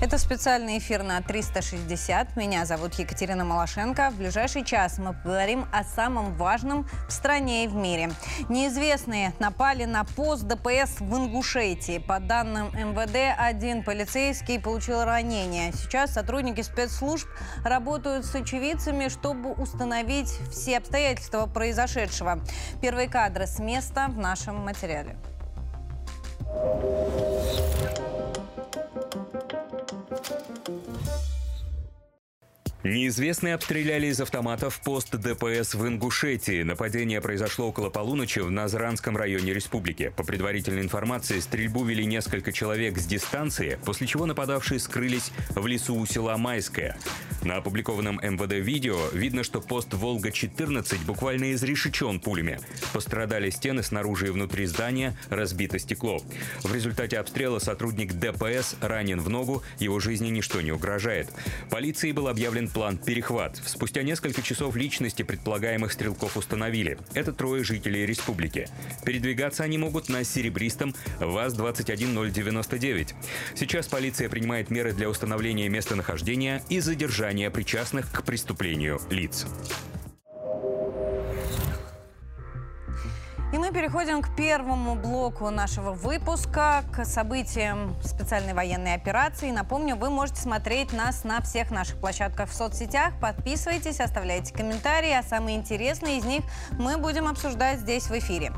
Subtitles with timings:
[0.00, 2.36] Это специальный эфир на 360.
[2.36, 4.10] Меня зовут Екатерина Малашенко.
[4.10, 8.12] В ближайший час мы поговорим о самом важном в стране и в мире.
[8.48, 11.98] Неизвестные напали на пост ДПС в Ингушетии.
[11.98, 15.72] По данным МВД, один полицейский получил ранение.
[15.72, 17.28] Сейчас сотрудники спецслужб
[17.62, 22.40] работают с очевидцами, чтобы установить все обстоятельства произошедшего.
[22.80, 25.16] Первые кадры с места в нашем материале.
[26.50, 28.07] Thank you.
[32.88, 36.62] Неизвестные обстреляли из автоматов пост ДПС в Ингушетии.
[36.62, 40.10] Нападение произошло около полуночи в Назранском районе республики.
[40.16, 45.96] По предварительной информации, стрельбу вели несколько человек с дистанции, после чего нападавшие скрылись в лесу
[45.96, 46.96] у села Майское.
[47.42, 52.58] На опубликованном МВД видео видно, что пост «Волга-14» буквально изрешечен пулями.
[52.92, 56.20] Пострадали стены снаружи и внутри здания, разбито стекло.
[56.62, 61.28] В результате обстрела сотрудник ДПС ранен в ногу, его жизни ничто не угрожает.
[61.70, 63.60] Полиции был объявлен план «Перехват».
[63.66, 66.96] Спустя несколько часов личности предполагаемых стрелков установили.
[67.12, 68.68] Это трое жителей республики.
[69.04, 73.14] Передвигаться они могут на серебристом ВАЗ-21099.
[73.56, 79.44] Сейчас полиция принимает меры для установления местонахождения и задержания причастных к преступлению лиц.
[83.50, 89.50] И мы переходим к первому блоку нашего выпуска, к событиям специальной военной операции.
[89.50, 93.14] Напомню, вы можете смотреть нас на всех наших площадках в соцсетях.
[93.22, 98.52] Подписывайтесь, оставляйте комментарии, а самые интересные из них мы будем обсуждать здесь в эфире.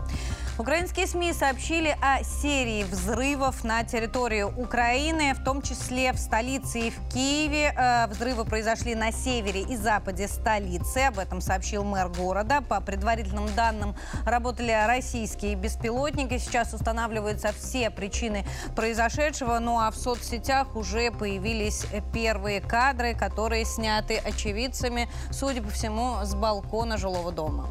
[0.60, 6.90] Украинские СМИ сообщили о серии взрывов на территории Украины, в том числе в столице и
[6.90, 7.72] в Киеве.
[7.74, 10.98] Э, взрывы произошли на севере и западе столицы.
[10.98, 12.60] Об этом сообщил мэр города.
[12.60, 16.36] По предварительным данным, работали российские беспилотники.
[16.36, 18.44] Сейчас устанавливаются все причины
[18.76, 19.60] произошедшего.
[19.60, 26.34] Ну а в соцсетях уже появились первые кадры, которые сняты очевидцами, судя по всему, с
[26.34, 27.66] балкона жилого дома.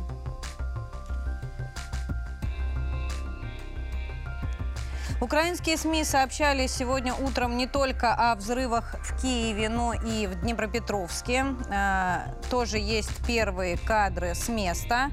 [5.21, 11.45] Украинские СМИ сообщали сегодня утром не только о взрывах в Киеве, но и в Днепропетровске.
[11.69, 15.11] Э, тоже есть первые кадры с места.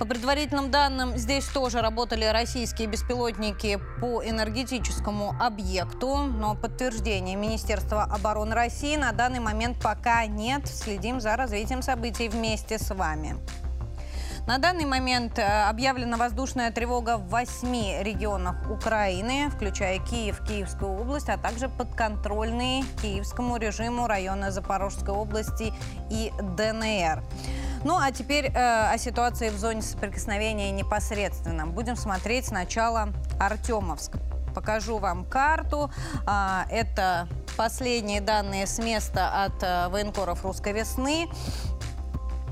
[0.00, 8.56] По предварительным данным, здесь тоже работали российские беспилотники по энергетическому объекту, но подтверждения Министерства обороны
[8.56, 10.66] России на данный момент пока нет.
[10.66, 13.36] Следим за развитием событий вместе с вами.
[14.46, 21.28] На данный момент э, объявлена воздушная тревога в восьми регионах Украины, включая Киев, Киевскую область,
[21.28, 25.74] а также подконтрольные киевскому режиму района Запорожской области
[26.10, 27.24] и ДНР.
[27.82, 31.66] Ну а теперь э, о ситуации в зоне соприкосновения непосредственно.
[31.66, 33.08] Будем смотреть сначала
[33.40, 34.12] Артемовск.
[34.54, 35.90] Покажу вам карту.
[36.24, 37.26] А, это
[37.56, 41.26] последние данные с места от э, военкоров «Русской весны».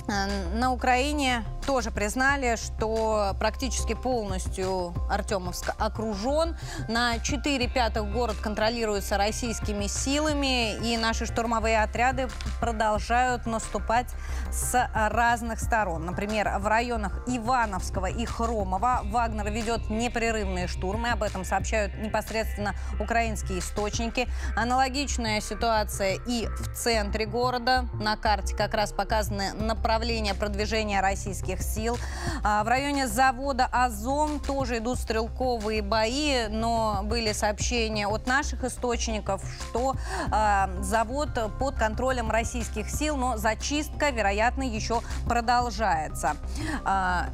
[0.08, 6.56] Э, на Украине тоже признали, что практически полностью Артемовск окружен.
[6.88, 12.28] На 4 пятых город контролируется российскими силами, и наши штурмовые отряды
[12.60, 14.08] продолжают наступать
[14.52, 16.06] с разных сторон.
[16.06, 21.10] Например, в районах Ивановского и Хромова Вагнер ведет непрерывные штурмы.
[21.10, 24.28] Об этом сообщают непосредственно украинские источники.
[24.56, 27.86] Аналогичная ситуация и в центре города.
[27.94, 31.98] На карте как раз показаны направления продвижения российских сил.
[32.42, 39.42] А, в районе завода «Азом» тоже идут стрелковые бои, но были сообщения от наших источников,
[39.70, 39.94] что
[40.30, 41.28] а, завод
[41.58, 46.36] под контролем российских сил, но зачистка, вероятно, еще продолжается.
[46.84, 47.28] А,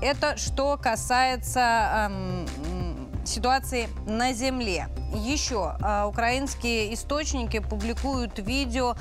[0.00, 2.10] это что касается
[3.28, 4.88] ситуации на земле.
[5.14, 8.96] Еще э, украинские источники публикуют видео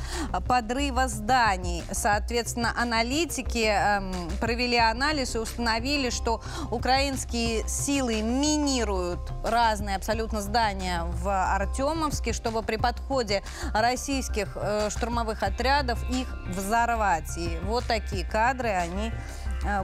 [0.47, 1.83] подрыва зданий.
[1.91, 4.01] Соответственно, аналитики э,
[4.39, 12.77] провели анализ и установили, что украинские силы минируют разные абсолютно здания в Артемовске, чтобы при
[12.77, 13.43] подходе
[13.73, 17.37] российских э, штурмовых отрядов их взорвать.
[17.37, 19.11] И вот такие кадры они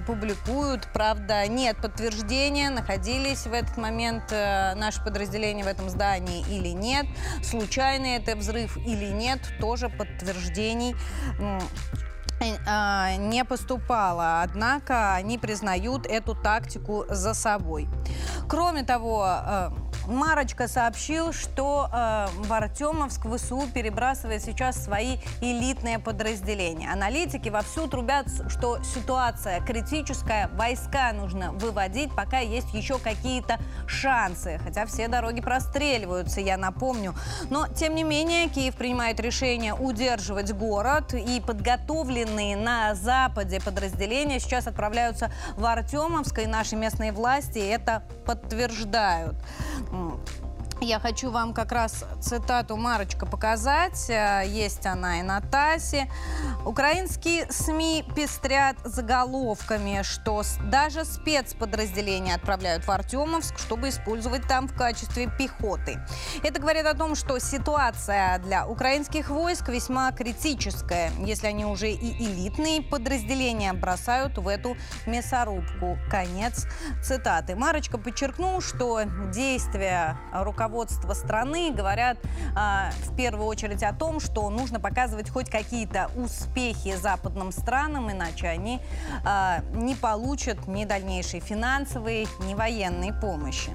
[0.06, 0.88] публикуют.
[0.94, 7.06] Правда, нет подтверждения, находились в этот момент э, наши подразделения в этом здании или нет.
[7.44, 10.96] Случайный это взрыв или нет, тоже подтверждений
[11.40, 14.42] э, не поступало.
[14.42, 17.88] Однако они признают эту тактику за собой.
[18.48, 19.72] Кроме того,
[20.10, 26.92] Марочка сообщил, что э, в Артемовск ВСУ перебрасывает сейчас свои элитные подразделения.
[26.92, 34.60] Аналитики вовсю трубят, что ситуация критическая, войска нужно выводить, пока есть еще какие-то шансы.
[34.64, 37.14] Хотя все дороги простреливаются, я напомню.
[37.52, 44.66] Но, тем не менее, Киев принимает решение удерживать город, и подготовленные на Западе подразделения сейчас
[44.66, 49.36] отправляются в Артемовск, и наши местные власти это подтверждают.
[50.00, 50.49] 嗯。
[50.82, 54.10] Я хочу вам как раз цитату Марочка показать.
[54.10, 56.10] Э, есть она и на ТАССе.
[56.66, 60.42] Украинские СМИ пестрят заголовками, что
[60.72, 66.00] даже спецподразделения отправляют в Артемовск, чтобы использовать там в качестве пехоты.
[66.44, 72.24] Это говорит о том, что ситуация для украинских войск весьма критическая, если они уже и
[72.24, 75.98] элитные подразделения бросают в эту мясорубку.
[76.10, 76.68] Конец
[77.04, 77.58] цитаты.
[77.58, 79.02] Марочка подчеркнул, что
[79.34, 82.18] действия руководства руководства страны говорят
[82.56, 88.48] э, в первую очередь о том, что нужно показывать хоть какие-то успехи западным странам, иначе
[88.48, 88.80] они
[89.26, 93.72] э, не получат ни дальнейшей финансовой, ни военной помощи.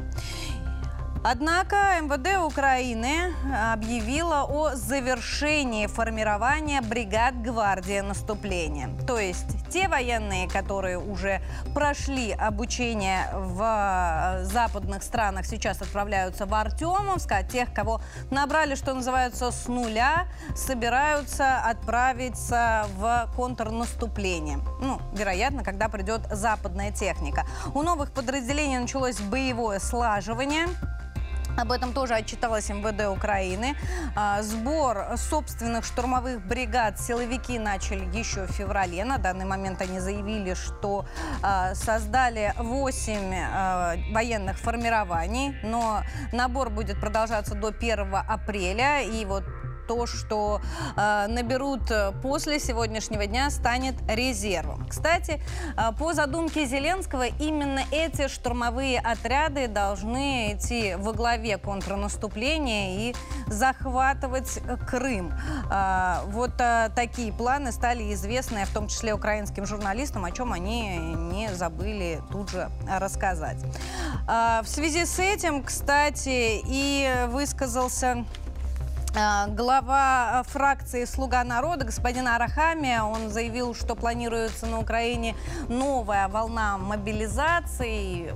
[1.26, 3.32] Однако МВД Украины
[3.72, 8.90] объявила о завершении формирования бригад гвардии наступления.
[9.06, 11.40] То есть те военные, которые уже
[11.72, 18.92] прошли обучение в э, западных странах, сейчас отправляются в Артемовск, а тех, кого набрали, что
[18.92, 24.58] называется, с нуля, собираются отправиться в контрнаступление.
[24.82, 27.46] Ну, вероятно, когда придет западная техника.
[27.72, 30.66] У новых подразделений началось боевое слаживание.
[31.56, 33.76] Об этом тоже отчиталась МВД Украины.
[34.16, 39.04] А, сбор собственных штурмовых бригад силовики начали еще в феврале.
[39.04, 41.06] На данный момент они заявили, что
[41.42, 46.02] а, создали 8 а, военных формирований, но
[46.32, 49.02] набор будет продолжаться до 1 апреля.
[49.02, 49.44] И вот
[49.86, 50.60] то, что
[50.96, 54.86] э, наберут э, после сегодняшнего дня, станет резервом.
[54.88, 55.40] Кстати,
[55.76, 63.14] э, по задумке Зеленского, именно эти штурмовые отряды должны идти во главе контрнаступления и
[63.46, 65.32] захватывать Крым.
[65.70, 70.98] Э, вот э, такие планы стали известны, в том числе украинским журналистам, о чем они
[70.98, 73.62] не забыли тут же рассказать.
[74.28, 78.24] Э, в связи с этим, кстати, и высказался
[79.14, 85.36] глава э, фракции «Слуга народа» господин Арахами, он заявил, что планируется на Украине
[85.68, 88.34] новая волна мобилизации,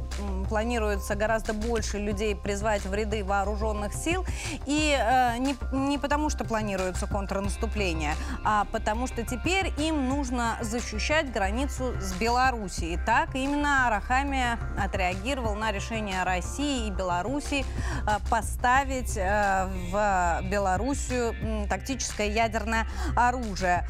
[0.49, 4.25] планируется гораздо больше людей призвать в ряды вооруженных сил.
[4.67, 8.15] И э, не, не потому, что планируется контрнаступление,
[8.45, 13.01] а потому что теперь им нужно защищать границу с Белоруссией.
[13.05, 17.65] Так именно Арахами отреагировал на решение России и Белоруссии
[18.07, 21.35] э, поставить э, в Беларусь Белоруссию
[21.69, 22.87] тактическое ядерное
[23.17, 23.87] оружие.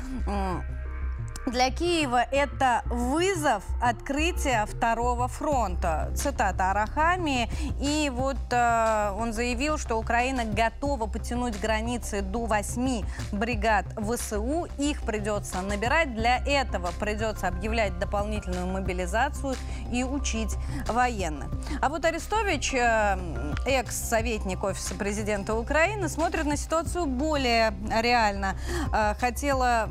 [1.51, 6.13] Для Киева это вызов открытия второго фронта.
[6.15, 7.49] Цитата Арахами.
[7.81, 13.03] И вот э, он заявил, что Украина готова потянуть границы до восьми
[13.33, 14.67] бригад ВСУ.
[14.77, 16.15] Их придется набирать.
[16.15, 19.55] Для этого придется объявлять дополнительную мобилизацию
[19.91, 20.55] и учить
[20.87, 21.49] военных.
[21.81, 23.17] А вот Арестович, э,
[23.65, 27.73] экс-советник Офиса президента Украины, смотрит на ситуацию более
[28.03, 28.55] реально.
[28.93, 29.89] Э, хотела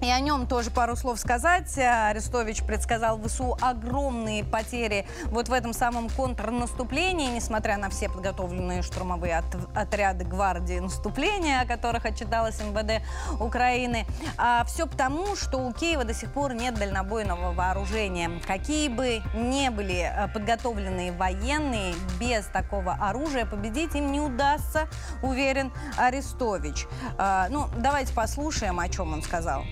[0.00, 1.76] и о нем тоже пару слов сказать.
[1.78, 9.38] Арестович предсказал ВСУ огромные потери вот в этом самом контрнаступлении, несмотря на все подготовленные штурмовые
[9.38, 13.02] от, отряды гвардии наступления, о которых отчиталась МВД
[13.40, 14.06] Украины.
[14.36, 18.30] А все потому, что у Киева до сих пор нет дальнобойного вооружения.
[18.46, 24.88] Какие бы ни были э, подготовленные военные, без такого оружия победить им не удастся,
[25.22, 26.86] уверен Арестович.
[27.18, 29.64] А, ну, давайте послушаем, о чем он сказал.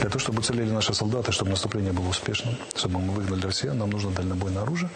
[0.00, 3.90] Для того, чтобы уцелели наши солдаты, чтобы наступление было успешным, чтобы мы выгнали россиян, нам
[3.90, 4.90] нужно дальнобойное оружие,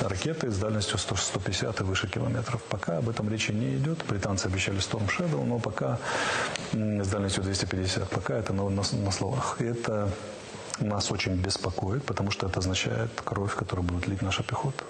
[0.00, 2.62] ракеты с дальностью 100, 150 и выше километров.
[2.68, 4.04] Пока об этом речи не идет.
[4.08, 5.98] Британцы обещали Storm Shadow, но пока
[6.72, 9.56] с дальностью 250, пока это на, на, на словах.
[9.60, 10.10] И это
[10.80, 14.84] нас очень беспокоит, потому что это означает кровь, которую будет лить наша пехота.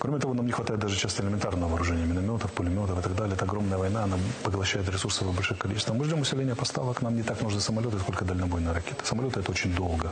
[0.00, 3.34] Кроме того, нам не хватает даже часто элементарного вооружения, минометов, пулеметов и так далее.
[3.34, 5.98] Это огромная война, она поглощает ресурсы в больших количествах.
[5.98, 9.04] Мы ждем усиления поставок, нам не так нужны самолеты, сколько дальнобойные ракеты.
[9.04, 10.10] Самолеты– это очень долго.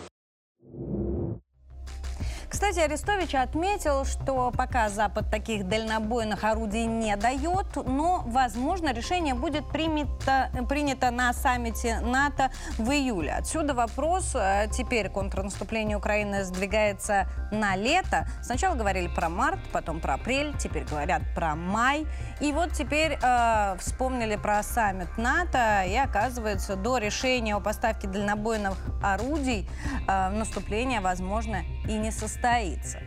[2.58, 9.68] Кстати, Арестович отметил, что пока Запад таких дальнобойных орудий не дает, но, возможно, решение будет
[9.68, 13.34] принято, принято на саммите НАТО в июле.
[13.34, 14.34] Отсюда вопрос.
[14.34, 18.26] Э, теперь контрнаступление Украины сдвигается на лето.
[18.42, 22.08] Сначала говорили про март, потом про апрель, теперь говорят про май.
[22.40, 28.76] И вот теперь э, вспомнили про саммит НАТО, и оказывается, до решения о поставке дальнобойных
[29.02, 29.68] орудий
[30.07, 33.00] э, наступление, возможно, и не состоится.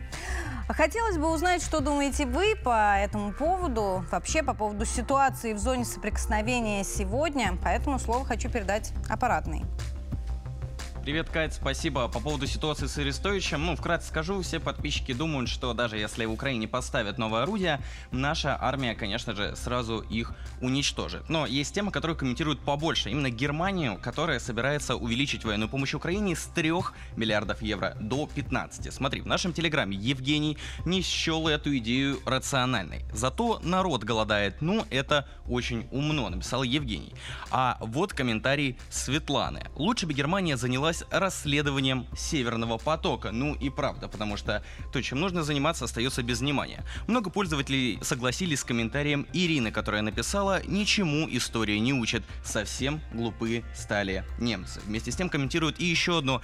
[0.68, 5.84] Хотелось бы узнать, что думаете вы по этому поводу, вообще по поводу ситуации в зоне
[5.84, 7.54] соприкосновения сегодня.
[7.62, 9.64] Поэтому слово хочу передать аппаратной.
[11.02, 12.06] Привет, Кать, спасибо.
[12.06, 16.30] По поводу ситуации с Арестовичем, ну, вкратце скажу, все подписчики думают, что даже если в
[16.30, 17.80] Украине поставят новое орудие,
[18.12, 21.28] наша армия, конечно же, сразу их уничтожит.
[21.28, 23.10] Но есть тема, которую комментируют побольше.
[23.10, 26.72] Именно Германию, которая собирается увеличить военную помощь Украине с 3
[27.16, 28.94] миллиардов евро до 15.
[28.94, 33.04] Смотри, в нашем телеграме Евгений не счел эту идею рациональной.
[33.12, 34.62] Зато народ голодает.
[34.62, 37.12] Ну, это очень умно, написал Евгений.
[37.50, 39.66] А вот комментарий Светланы.
[39.74, 43.30] Лучше бы Германия заняла занялась расследованием Северного потока.
[43.32, 46.84] Ну и правда, потому что то, чем нужно заниматься, остается без внимания.
[47.06, 54.24] Много пользователей согласились с комментарием Ирины, которая написала «Ничему история не учит, совсем глупые стали
[54.38, 54.80] немцы».
[54.86, 56.42] Вместе с тем комментируют и еще одно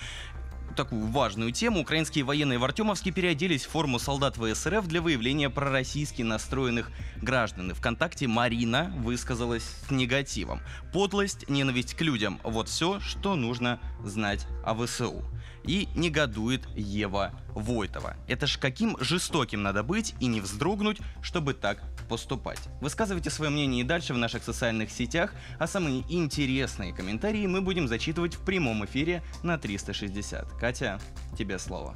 [0.77, 1.81] такую важную тему.
[1.81, 7.71] Украинские военные в Артемовске переоделись в форму солдат ВСРФ для выявления пророссийски настроенных граждан.
[7.71, 10.61] И ВКонтакте Марина высказалась с негативом.
[10.93, 15.25] Подлость, ненависть к людям– вот все, что нужно знать о ВСУ.
[15.69, 18.17] И негодует Ева Войтова.
[18.27, 22.59] Это ж каким жестоким надо быть и не вздрогнуть, чтобы так поступать.
[22.81, 27.87] Высказывайте свое мнение и дальше в наших социальных сетях, а самые интересные комментарии мы будем
[27.87, 30.53] зачитывать в прямом эфире на 360.
[30.55, 30.99] Катя,
[31.37, 31.95] тебе слово.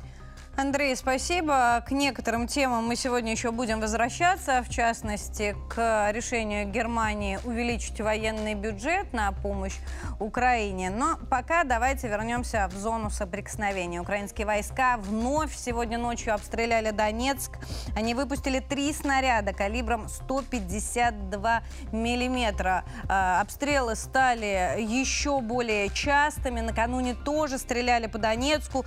[0.54, 1.82] Андрей, спасибо.
[1.88, 8.52] К некоторым темам мы сегодня еще будем возвращаться, в частности, к решению Германии увеличить военный
[8.52, 9.78] бюджет на помощь
[10.20, 10.90] Украине.
[10.90, 14.02] Но пока давайте вернемся в зону соприкосновения.
[14.02, 17.52] Украинские войска вновь сегодня ночью обстреляли Донецк.
[17.96, 22.84] Они выпустили три снаряда калибром 152 миллиметра.
[23.08, 26.60] А, обстрелы стали еще более частыми.
[26.60, 28.84] Накануне тоже стреляли по Донецку.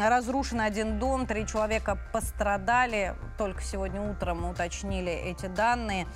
[0.00, 3.14] Разрушен один дом, три человека пострадали.
[3.36, 6.06] Только сегодня утром уточнили эти данные.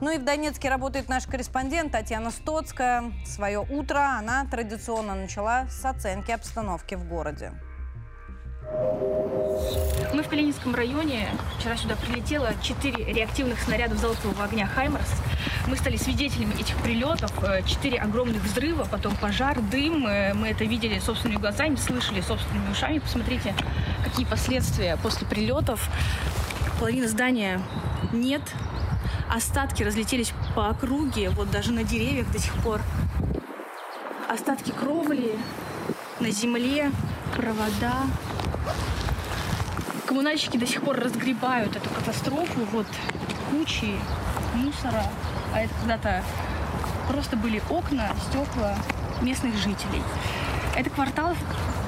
[0.00, 3.12] Ну и в Донецке работает наш корреспондент Татьяна Стоцкая.
[3.24, 7.52] Свое утро она традиционно начала с оценки обстановки в городе.
[10.12, 11.28] Мы в Калининском районе.
[11.58, 15.10] Вчера сюда прилетело 4 реактивных снарядов залпового огня «Хаймерс».
[15.68, 17.32] Мы стали свидетелями этих прилетов.
[17.42, 20.06] Э, четыре огромных взрыва, потом пожар, дым.
[20.06, 22.98] Э, мы это видели собственными глазами, слышали собственными ушами.
[22.98, 23.54] Посмотрите,
[24.04, 25.88] какие последствия после прилетов.
[26.78, 27.60] Половина здания
[28.12, 28.42] нет.
[29.28, 32.80] Остатки разлетелись по округе, вот даже на деревьях до сих пор.
[34.28, 35.36] Остатки кровли
[36.20, 36.90] на земле,
[37.36, 38.04] провода.
[40.06, 42.60] Коммунальщики до сих пор разгребают эту катастрофу.
[42.72, 42.86] Вот
[43.50, 43.94] кучи
[44.54, 45.04] мусора.
[45.52, 46.22] А это когда-то
[47.08, 48.76] просто были окна, стекла
[49.22, 50.02] местных жителей.
[50.76, 51.34] Это квартал,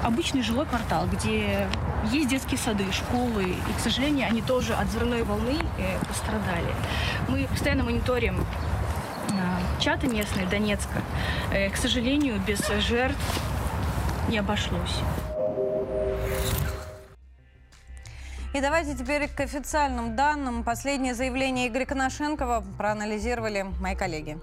[0.02, 1.68] обычный жилой квартал, где
[2.10, 6.74] есть детские сады, школы, и, к сожалению, они тоже от взрывной волны э, пострадали.
[7.28, 11.02] Мы постоянно мониторим э, чаты местные Донецка.
[11.52, 13.40] Э, к сожалению, без жертв
[14.28, 15.02] не обошлось.
[18.54, 20.64] И давайте теперь к официальным данным.
[20.64, 24.38] Последнее заявление Игоря Коношенкова проанализировали мои коллеги.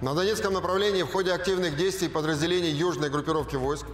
[0.00, 3.86] На Донецком направлении в ходе активных действий подразделений южной группировки войск,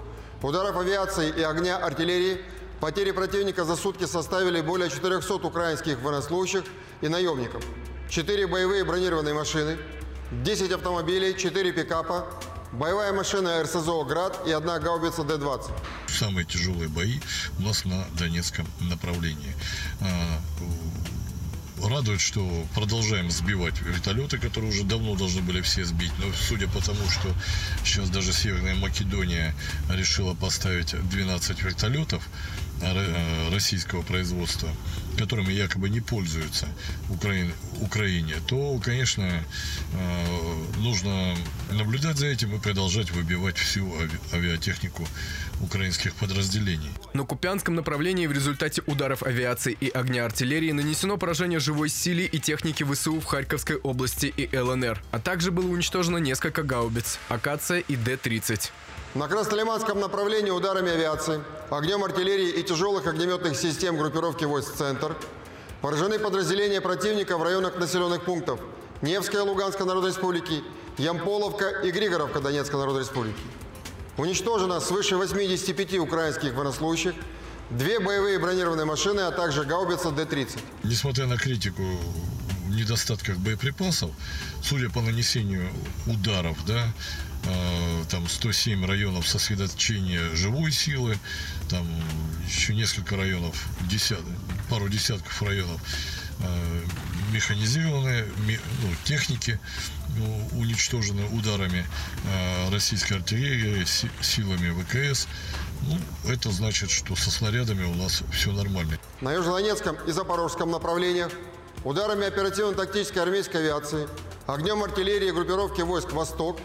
[0.42, 2.40] ударов авиации и огня артиллерии
[2.80, 6.64] потери противника за сутки составили более 400 украинских военнослужащих
[7.02, 7.62] и наемников,
[8.08, 9.76] 4 боевые бронированные машины,
[10.30, 12.26] 10 автомобилей, 4 пикапа,
[12.78, 15.72] Боевая машина РСЗО «Град» и одна гаубица Д-20.
[16.06, 17.18] Самые тяжелые бои
[17.58, 19.52] у нас на Донецком направлении.
[20.00, 20.40] А,
[21.88, 26.12] радует, что продолжаем сбивать вертолеты, которые уже давно должны были все сбить.
[26.18, 27.28] Но судя по тому, что
[27.84, 29.56] сейчас даже Северная Македония
[29.90, 32.22] решила поставить 12 вертолетов,
[32.80, 34.68] э, российского производства,
[35.18, 36.68] которыми якобы не пользуются
[37.10, 41.34] Украине, Украине то, конечно, э, нужно
[41.70, 43.92] наблюдать за этим и продолжать выбивать всю
[44.32, 45.06] авиатехнику
[45.60, 46.90] украинских подразделений.
[47.14, 52.38] На Купянском направлении в результате ударов авиации и огня артиллерии нанесено поражение живой силе и
[52.38, 57.96] техники ВСУ в Харьковской области и ЛНР, а также было уничтожено несколько гаубиц «Акация» и
[57.96, 58.70] Д-30.
[59.18, 65.16] На Краснолиманском направлении ударами авиации, огнем артиллерии и тяжелых огнеметных систем группировки войск «Центр»
[65.80, 68.60] поражены подразделения противника в районах населенных пунктов
[69.02, 70.62] Невская Луганской Народной Республики,
[70.98, 73.40] Ямполовка и Григоровка Донецкой Народной Республики.
[74.18, 77.14] Уничтожено свыше 85 украинских военнослужащих,
[77.70, 80.60] две боевые бронированные машины, а также гаубица Д-30.
[80.84, 81.82] Несмотря на критику
[82.70, 84.10] недостатках боеприпасов,
[84.62, 85.70] судя по нанесению
[86.06, 86.92] ударов, да,
[87.44, 91.18] э, там 107 районов сосредоточения живой силы,
[91.68, 91.86] там
[92.46, 94.20] еще несколько районов, десят,
[94.68, 95.80] пару десятков районов
[96.40, 96.84] э,
[97.32, 99.58] механизированные ну, техники
[100.16, 101.86] ну, уничтожены ударами
[102.24, 103.84] э, российской артиллерии,
[104.22, 105.26] силами ВКС.
[105.82, 105.98] Ну,
[106.30, 108.98] это значит, что со снарядами у нас все нормально.
[109.20, 111.32] На Южнодонецком и Запорожском направлениях
[111.84, 114.08] ударами оперативно-тактической армейской авиации,
[114.46, 116.58] огнем артиллерии группировки войск «Восток»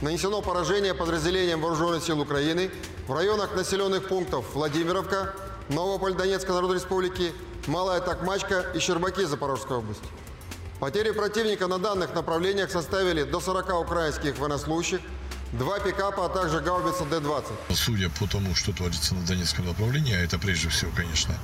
[0.00, 2.70] нанесено поражение подразделениям Вооруженных сил Украины
[3.06, 5.34] в районах населенных пунктов Владимировка,
[5.68, 7.32] Новополь Донецкой Народной Республики,
[7.66, 10.06] Малая Такмачка и Щербаки Запорожской области.
[10.80, 15.00] Потери противника на данных направлениях составили до 40 украинских военнослужащих,
[15.52, 17.74] два пикапа, а также гаубица Д-20.
[17.74, 21.34] Судя по тому, что творится на Донецком направлении, а это прежде всего, конечно,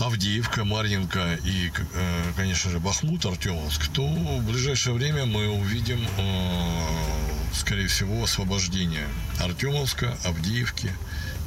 [0.00, 7.54] Авдеевка, Марьинка и, э, конечно же, Бахмут, Артемовск, то в ближайшее время мы увидим, э,
[7.54, 9.06] скорее всего, освобождение
[9.38, 10.90] Артемовска, Авдеевки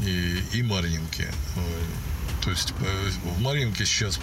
[0.01, 1.23] и, и Марьинки.
[1.55, 1.61] Э,
[2.43, 2.73] то есть
[3.23, 4.19] в Марьинке сейчас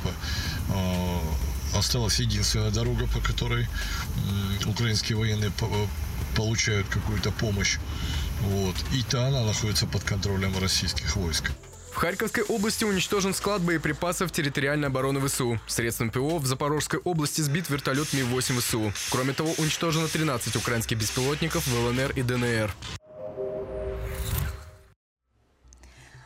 [1.75, 3.67] осталась единственная дорога, по которой
[4.67, 5.51] украинские военные
[6.37, 7.79] получают какую-то помощь.
[8.43, 8.77] Вот.
[8.93, 11.51] И та она находится под контролем российских войск.
[11.93, 15.61] В Харьковской области уничтожен склад боеприпасов территориальной обороны ВСУ.
[15.67, 18.93] Средством ПО в Запорожской области сбит вертолет Ми-8 ВСУ.
[19.11, 22.71] Кроме того, уничтожено 13 украинских беспилотников в ЛНР и ДНР.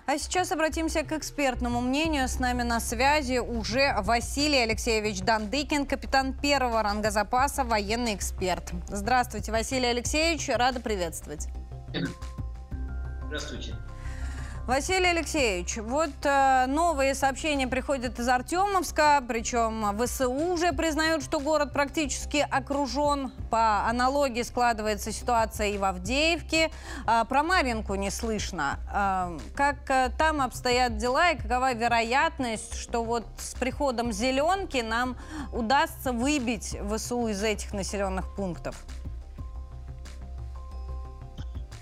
[0.06, 2.28] А сейчас обратимся к экспертному мнению.
[2.28, 8.70] С нами на связи уже Василий Алексеевич Дандыкин, капитан первого ранга запаса, военный эксперт.
[8.88, 11.48] Здравствуйте, Василий Алексеевич, рада приветствовать.
[13.26, 13.74] Здравствуйте.
[14.66, 21.74] Василий Алексеевич, вот э, новые сообщения приходят из Артемовска, причем ВСУ уже признают, что город
[21.74, 23.30] практически окружен.
[23.50, 26.70] По аналогии складывается ситуация и в Авдеевке.
[27.06, 28.78] Э, про Маринку не слышно.
[28.90, 35.18] Э, как э, там обстоят дела и какова вероятность, что вот с приходом зеленки нам
[35.52, 38.82] удастся выбить ВСУ из этих населенных пунктов?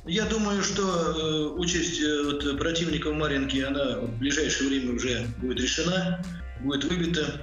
[0.05, 5.61] Я думаю, что э, участь э, вот, противников Маринки, она в ближайшее время уже будет
[5.61, 6.25] решена,
[6.61, 7.41] будет выбита.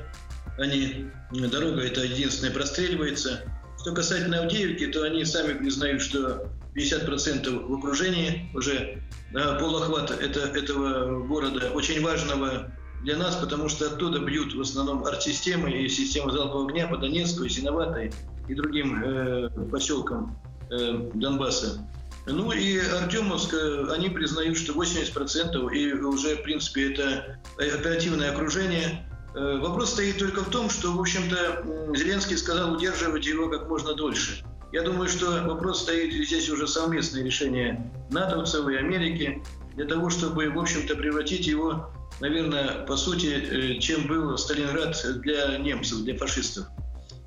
[0.57, 3.43] Они, дорога это единственная простреливается.
[3.79, 10.41] Что касательно Авдеевки, то они сами признают, что 50% в окружении уже да, полохват это,
[10.41, 16.33] этого города очень важного для нас, потому что оттуда бьют в основном арт-системы и системы
[16.33, 18.11] залпового огня по Донецку, Синоватой
[18.49, 20.37] и другим э, поселкам
[20.69, 21.87] э, Донбасса.
[22.31, 23.53] Ну и Артемовск,
[23.91, 29.05] они признают, что 80% и уже, в принципе, это оперативное окружение.
[29.35, 31.63] Э, вопрос стоит только в том, что, в общем-то,
[31.95, 34.43] Зеленский сказал удерживать его как можно дольше.
[34.71, 39.43] Я думаю, что вопрос стоит здесь уже совместное решение натовцев и Америки
[39.75, 41.89] для того, чтобы, в общем-то, превратить его,
[42.19, 46.67] наверное, по сути, э, чем был Сталинград для немцев, для фашистов.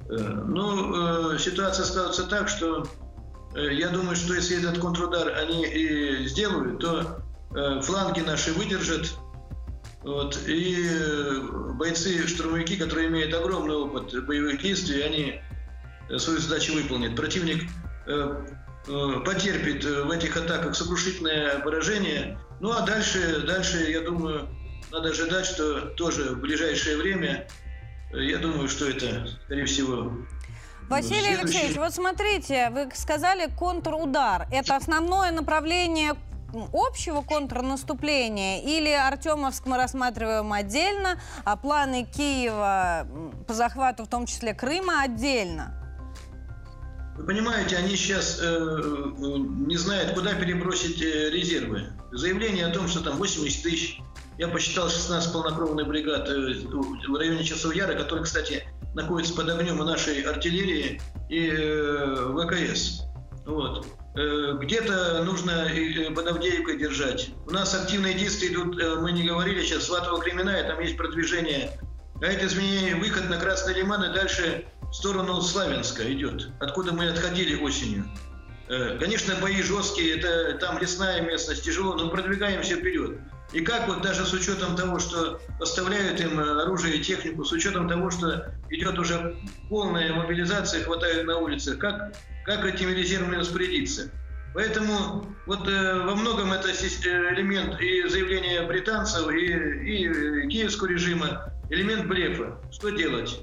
[0.09, 3.02] Э, ну, ситуация складывается так, что Э,
[3.55, 7.23] я думаю, что если этот контрудар они и сделают, то
[7.55, 9.13] э, фланги наши выдержат.
[10.03, 11.41] Вот, и э,
[11.75, 15.41] бойцы-штурмовики, которые имеют огромный опыт боевых действий, они
[16.19, 17.15] свою задачу выполнят.
[17.15, 17.65] Противник
[18.85, 22.39] потерпит в этих атаках сокрушительное поражение.
[22.61, 24.49] Ну а дальше, дальше, я думаю,
[24.91, 27.49] надо ожидать, что тоже в ближайшее время,
[28.13, 30.13] я думаю, что это, скорее всего,
[30.89, 34.47] Василий Алексеевич, вот смотрите, вы сказали контрудар.
[34.51, 36.15] Это основное направление
[36.73, 43.07] общего контрнаступления или Артемовск мы рассматриваем отдельно, а планы Киева
[43.47, 45.79] по захвату, в том числе Крыма, отдельно?
[47.17, 49.13] Вы понимаете, они сейчас э, э
[49.67, 51.93] не знают, куда перебросить э, резервы.
[52.11, 54.01] Заявление о том, что там 80 тысяч,
[54.39, 59.81] Я посчитал 16 полнокровных бригад э, в районе Часов Яра, которые, кстати, находятся под огнем
[59.81, 63.03] у нашей артиллерии и э, ВКС.
[63.47, 63.87] Вот.
[64.15, 65.69] Э, где-то нужно
[66.15, 67.31] под Авдеевкой держать.
[67.47, 71.71] У нас активные действия идут, мы не говорили сейчас, Сватово Кремена, там есть продвижение.
[72.21, 77.09] А это изменение, выход на Красный Лиман и дальше в сторону Славянска идет, откуда мы
[77.09, 78.05] отходили осенью.
[78.69, 83.19] Конечно, бои жесткие, это там лесная местность, тяжело, но продвигаемся вперед.
[83.53, 87.89] И как вот даже с учетом того, что поставляют им оружие и технику, с учетом
[87.89, 89.37] того, что идет уже
[89.69, 94.11] полная мобилизация, хватает на улице, как, как этими резервами распорядиться?
[94.55, 101.53] Поэтому вот э, во многом это э, элемент и заявления британцев, и, и киевского режима,
[101.71, 102.59] элемент блефа.
[102.71, 103.41] Что делать?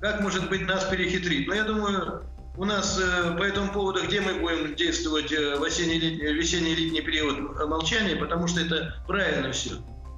[0.00, 1.48] Как, может быть, нас перехитрить?
[1.48, 2.24] Но я думаю,
[2.60, 7.58] у нас э, по этому поводу, где мы будем действовать э, в осенне-летний, весенний-летний период
[7.66, 9.76] молчания, потому что это правильно все.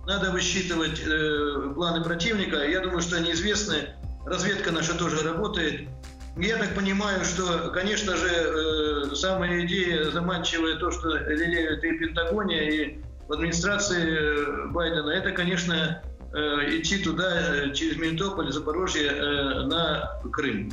[0.09, 2.69] Надо высчитывать э, планы противника.
[2.69, 3.91] Я думаю, что они известны.
[4.27, 5.89] Разведка наша тоже работает.
[6.37, 12.71] Я так понимаю, что, конечно же, э, самая идея заманчивая, то, что лелеют и Пентагоне,
[12.71, 16.03] и в администрации э, Байдена, это, конечно,
[16.35, 20.73] э, идти туда через Мелитополь, Запорожье э, на Крым.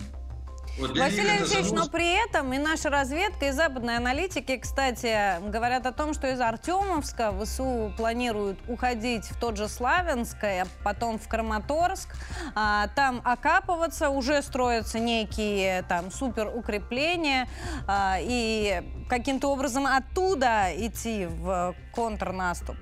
[0.80, 5.92] Вот Василий Алексеевич, но при этом и наша разведка, и западные аналитики, кстати, говорят о
[5.92, 12.16] том, что из Артемовска ВСУ планируют уходить в тот же Славянск, а потом в Краматорск,
[12.56, 17.50] а, там окапываться, уже строятся некие там супер укрепления,
[17.86, 22.78] а, и каким-то образом оттуда идти в контрнаступ.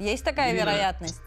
[0.00, 0.62] Есть такая Именно.
[0.62, 1.20] вероятность?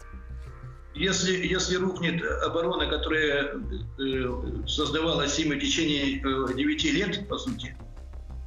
[0.94, 3.54] Если, если рухнет оборона, которая
[3.98, 7.76] э, создавалась им в течение э, 9 лет, по сути,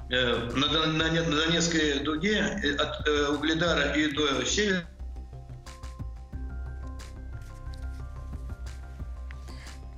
[0.10, 4.88] э, на, на, на Донецкой дуге э, от э, Угледара и до севера,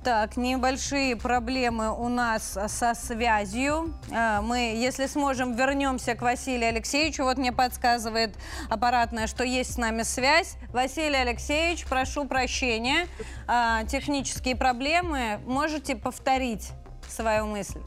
[0.02, 3.94] Так, небольшие проблемы у нас со связью.
[4.10, 7.24] А, мы, если сможем, вернемся к Василию Алексеевичу.
[7.24, 8.34] Вот мне подсказывает
[8.70, 10.56] аппаратная, что есть с нами связь.
[10.72, 13.08] Василий Алексеевич, прошу прощения.
[13.46, 15.38] А, технические проблемы.
[15.44, 16.70] Можете повторить
[17.06, 17.80] свою мысль?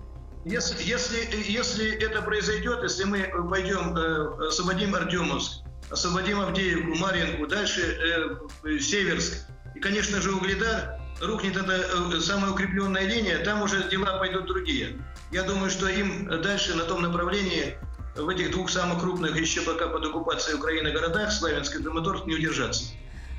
[0.46, 1.18] Если, если,
[1.50, 7.82] если это произойдет, если мы пойдем, э, освободим Артемовск, освободим Авдеевку, Марьинку, дальше
[8.66, 14.18] э, Северск и, конечно же, Угледар, рухнет эта э, самая укрепленная линия, там уже дела
[14.18, 14.98] пойдут другие.
[15.32, 17.78] Я думаю, что им дальше на том направлении,
[18.16, 22.36] в этих двух самых крупных еще пока под оккупацией Украины городах, Славянск и Краматорск, не
[22.36, 22.86] удержаться.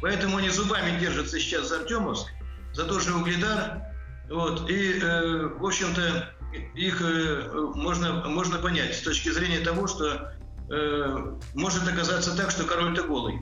[0.00, 2.26] Поэтому они зубами держатся сейчас за Артемовск,
[2.72, 3.82] за то же Угледар.
[4.28, 6.30] Вот, и, э, в общем-то,
[6.74, 10.32] их э, можно, можно понять с точки зрения того, что
[10.70, 13.40] э, может оказаться так, что король-то голый.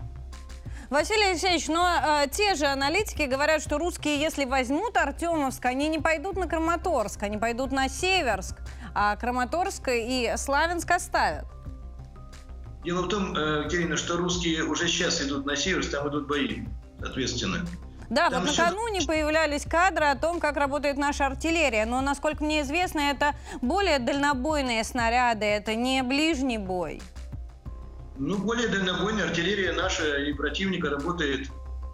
[0.92, 5.98] Василий Алексеевич, но э, те же аналитики говорят, что русские, если возьмут Артемовск, они не
[5.98, 8.58] пойдут на Краматорск, они пойдут на Северск,
[8.94, 11.46] а Краматорск и Славянск оставят.
[12.84, 16.66] Дело в том, э, Кирина, что русские уже сейчас идут на Северск, там идут бои,
[17.00, 17.66] соответственно.
[18.10, 19.06] Да, Там вот накануне еще...
[19.06, 21.86] появлялись кадры о том, как работает наша артиллерия.
[21.86, 27.00] Но, насколько мне известно, это более дальнобойные снаряды, это не ближний бой.
[28.18, 31.48] Ну, более дальнобойная артиллерия наша и противника работает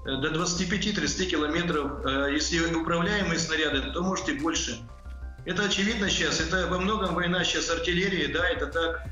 [0.05, 2.05] э, до 25-30 километров.
[2.05, 4.79] Э, если управляемые снаряды, то может и больше.
[5.45, 6.41] Это очевидно сейчас.
[6.41, 9.07] Это во многом война сейчас артиллерии, да, это так.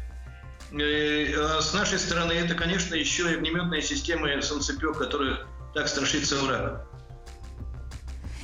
[0.73, 6.37] Э, а с нашей стороны это, конечно, еще и огнеметные системы солнцепек, которых так страшится
[6.37, 6.87] враг.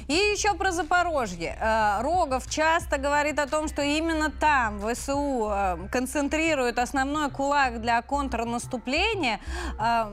[0.09, 1.57] И еще про Запорожье.
[1.61, 8.03] Э, Рогов часто говорит о том, что именно там ВСУ э, концентрирует основной кулак для
[8.03, 9.41] контрнаступления.
[9.79, 10.07] Э,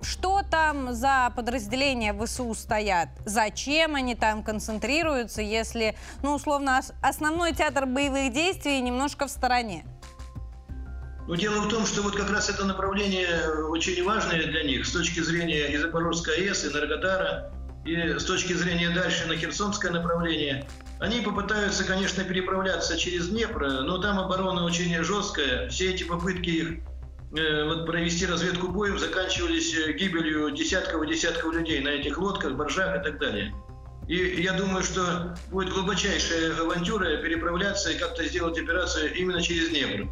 [0.00, 3.08] что там за подразделения ВСУ стоят?
[3.26, 9.84] Зачем они там концентрируются, если, ну, условно, основной театр боевых действий немножко в стороне?
[11.26, 13.28] Ну, дело в том, что вот как раз это направление
[13.68, 17.53] очень важное для них с точки зрения и Запорожской АЭС, и Наркотара
[17.84, 20.66] и с точки зрения дальше на Херсонское направление,
[21.00, 25.68] они попытаются, конечно, переправляться через Днепр, но там оборона очень жесткая.
[25.68, 26.68] Все эти попытки их
[27.36, 32.52] э, вот, провести разведку боем заканчивались э, гибелью десятков и десятков людей на этих лодках,
[32.52, 33.54] боржах и так далее.
[34.08, 40.10] И я думаю, что будет глубочайшая авантюра переправляться и как-то сделать операцию именно через Днепр.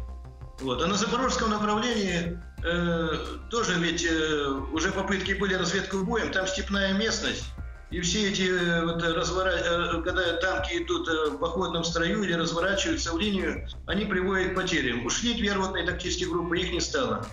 [0.61, 0.81] Вот.
[0.81, 3.09] А на запорожском направлении э,
[3.49, 7.45] тоже ведь э, уже попытки были разведку боем, там степная местность,
[7.93, 9.51] и все эти э, вот, развора...
[9.51, 14.55] Э, когда танки идут э, в походном строю или разворачиваются в линию, они приводят к
[14.55, 15.05] потерям.
[15.05, 17.27] Ушли две ротные тактические группы, их не стало.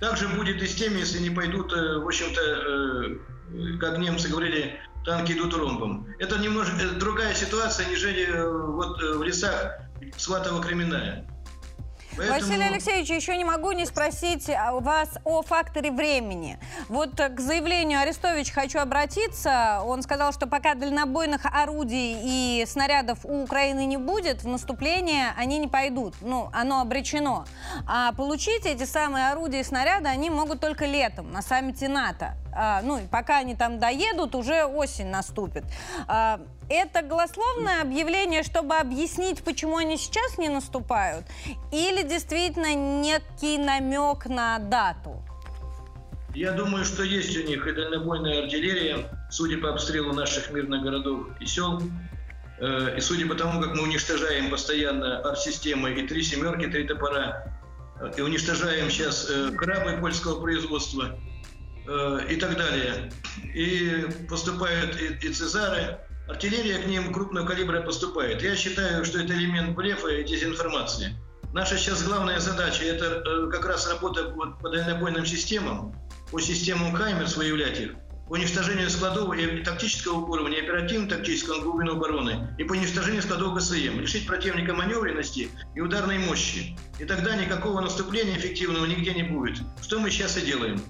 [0.00, 4.80] Также будет и с теми, если не пойдут, э, в общем-то, э, как немцы говорили,
[5.04, 6.06] танки идут ромбом.
[6.18, 8.26] Это немножко э, другая ситуация, нежели
[8.72, 9.80] вот в лесах
[10.16, 11.26] Сватово-Кременная.
[12.16, 12.40] Поэтому...
[12.40, 16.58] Василий Алексеевич, еще не могу не спросить вас о факторе времени.
[16.88, 19.82] Вот к заявлению Арестович хочу обратиться.
[19.84, 25.58] Он сказал, что пока дальнобойных орудий и снарядов у Украины не будет, в наступление они
[25.58, 26.14] не пойдут.
[26.20, 27.44] Ну, оно обречено.
[27.86, 32.34] А получить эти самые орудия и снаряды они могут только летом на саммите НАТО.
[32.56, 35.64] А, ну, пока они там доедут, уже осень наступит.
[36.08, 36.40] А,
[36.70, 41.26] это голословное объявление, чтобы объяснить, почему они сейчас не наступают?
[41.70, 45.22] Или действительно некий намек на дату?
[46.34, 51.28] Я думаю, что есть у них и дальнобойная артиллерия, судя по обстрелу наших мирных городов
[51.40, 51.80] и сел,
[52.58, 57.44] э, и судя по тому, как мы уничтожаем постоянно арт-системы и три семерки, три топора,
[58.00, 61.18] э, и уничтожаем сейчас э, крабы польского производства,
[61.88, 63.12] Э, и так далее.
[63.54, 68.42] И поступают и, и Цезары, артиллерия к ним крупного калибра поступает.
[68.42, 71.14] Я считаю, что это элемент блефа и дезинформации.
[71.52, 75.94] Наша сейчас главная задача– это э, как раз работа по дальнобойным системам,
[76.32, 77.92] по системам Хаймерс выявлять их,
[78.26, 84.26] по уничтожению складов и тактического уровня, оперативно-тактического глубины обороны и по уничтожению складов ГСМ, лишить
[84.26, 86.76] противника маневренности и ударной мощи.
[86.98, 89.58] И тогда никакого наступления эффективного нигде не будет.
[89.80, 90.82] Что мы сейчас и делаем.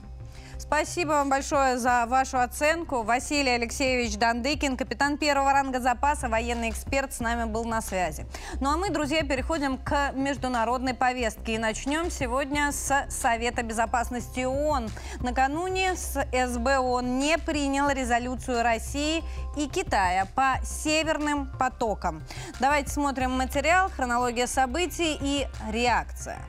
[0.67, 3.05] Спасибо вам большое за вашу оценку.
[3.05, 8.27] Василий Алексеевич Дандыкин, капитан первого ранга запаса, военный эксперт, с нами был на связи.
[8.61, 11.55] Ну а мы, друзья, переходим к международной повестке.
[11.55, 14.91] И начнем сегодня с Совета Безопасности ООН.
[15.21, 19.23] Накануне с СБ ООН не принял резолюцию России
[19.57, 22.25] и Китая по северным потокам.
[22.59, 26.41] Давайте смотрим материал, хронология событий и реакция.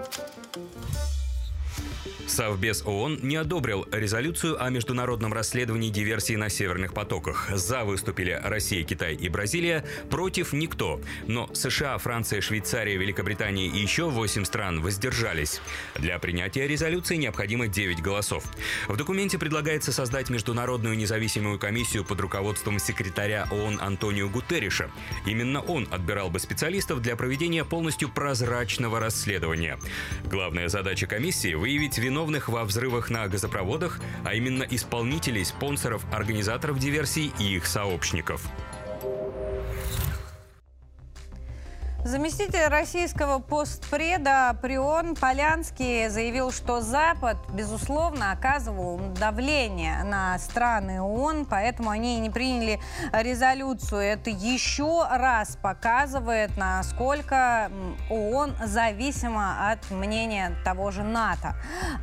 [0.00, 0.89] フフフ。
[2.30, 7.50] Совбез ООН не одобрил резолюцию о международном расследовании диверсии на северных потоках.
[7.52, 11.00] За выступили Россия, Китай и Бразилия, против никто.
[11.26, 15.60] Но США, Франция, Швейцария, Великобритания и еще 8 стран воздержались.
[15.96, 18.44] Для принятия резолюции необходимо 9 голосов.
[18.86, 24.88] В документе предлагается создать международную независимую комиссию под руководством секретаря ООН Антонио Гутерриша.
[25.26, 29.80] Именно он отбирал бы специалистов для проведения полностью прозрачного расследования.
[30.26, 36.78] Главная задача комиссии– выявить виновных виновных во взрывах на газопроводах, а именно исполнителей, спонсоров, организаторов
[36.78, 38.42] диверсий и их сообщников.
[42.04, 51.90] Заместитель российского постпреда Прион Полянский заявил, что Запад, безусловно, оказывал давление на страны ООН, поэтому
[51.90, 52.80] они не приняли
[53.12, 54.00] резолюцию.
[54.00, 57.70] Это еще раз показывает, насколько
[58.08, 61.54] ООН зависима от мнения того же НАТО.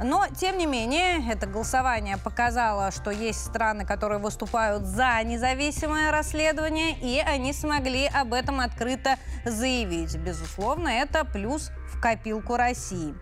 [0.03, 6.91] Но, тем не менее, это голосование показало, что есть страны, которые выступают за независимое расследование,
[6.99, 10.15] и они смогли об этом открыто заявить заявить.
[10.17, 13.15] Безусловно, это плюс в копилку России.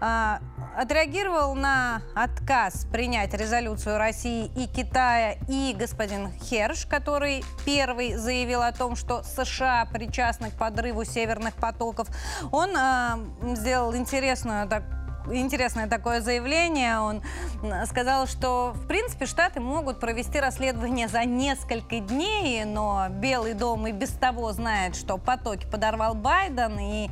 [0.00, 0.40] А,
[0.76, 8.72] отреагировал на отказ принять резолюцию России и Китая и господин Херш, который первый заявил о
[8.72, 12.08] том, что США причастны к подрыву северных потоков.
[12.52, 13.18] Он а,
[13.54, 14.82] сделал интересную так,
[15.32, 17.00] интересное такое заявление.
[17.00, 17.22] Он
[17.86, 23.92] сказал, что, в принципе, Штаты могут провести расследование за несколько дней, но Белый дом и
[23.92, 27.10] без того знает, что потоки подорвал Байден, и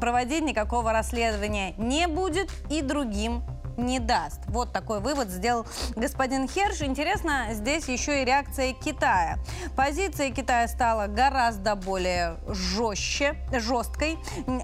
[0.00, 3.42] проводить никакого расследования не будет, и другим
[3.78, 4.40] не даст.
[4.48, 6.82] Вот такой вывод сделал господин Херш.
[6.82, 9.38] Интересно, здесь еще и реакция Китая.
[9.76, 14.18] Позиция Китая стала гораздо более жестче, жесткой.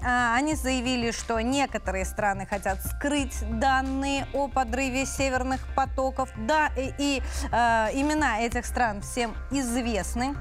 [0.05, 6.29] А, они заявили, что некоторые страны хотят скрыть данные о подрыве северных потоков.
[6.37, 7.55] Да, и, и э,
[7.93, 10.35] имена этих стран всем известны.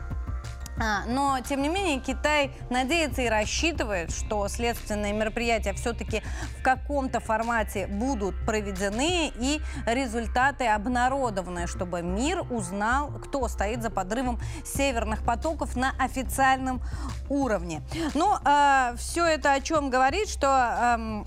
[0.78, 6.22] А, но, тем не менее, Китай надеется и рассчитывает, что следственные мероприятия все-таки
[6.58, 14.40] в каком-то формате будут проведены и результаты обнародованы, чтобы мир узнал, кто стоит за подрывом
[14.64, 16.82] северных потоков на официальном
[17.28, 17.82] уровне.
[18.14, 21.24] Ну, э, все это о чем говорит, что Э,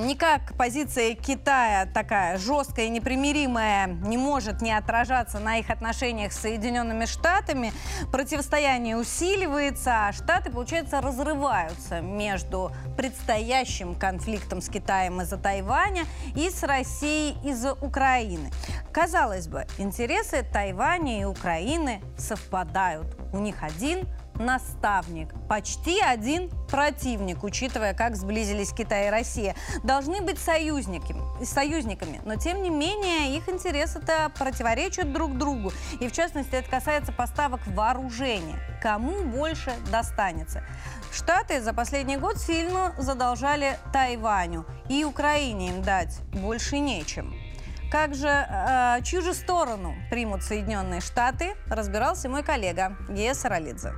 [0.00, 6.40] никак позиция Китая такая жесткая и непримиримая не может не отражаться на их отношениях с
[6.40, 7.72] Соединенными Штатами.
[8.10, 16.62] Противостояние усиливается, а Штаты, получается, разрываются между предстоящим конфликтом с Китаем из-за Тайваня и с
[16.62, 18.50] Россией из-за Украины.
[18.92, 23.06] Казалось бы, интересы Тайваня и Украины совпадают.
[23.32, 24.06] У них один
[24.38, 29.54] наставник, почти один противник, учитывая, как сблизились Китай и Россия.
[29.82, 35.72] Должны быть союзниками, союзниками, но тем не менее их интересы-то противоречат друг другу.
[36.00, 38.58] И в частности это касается поставок вооружения.
[38.82, 40.62] Кому больше достанется?
[41.12, 47.34] Штаты за последний год сильно задолжали Тайваню, и Украине им дать больше нечем.
[47.90, 53.92] Как же, э, чью же сторону примут Соединенные Штаты, разбирался мой коллега Гея Саралидзе.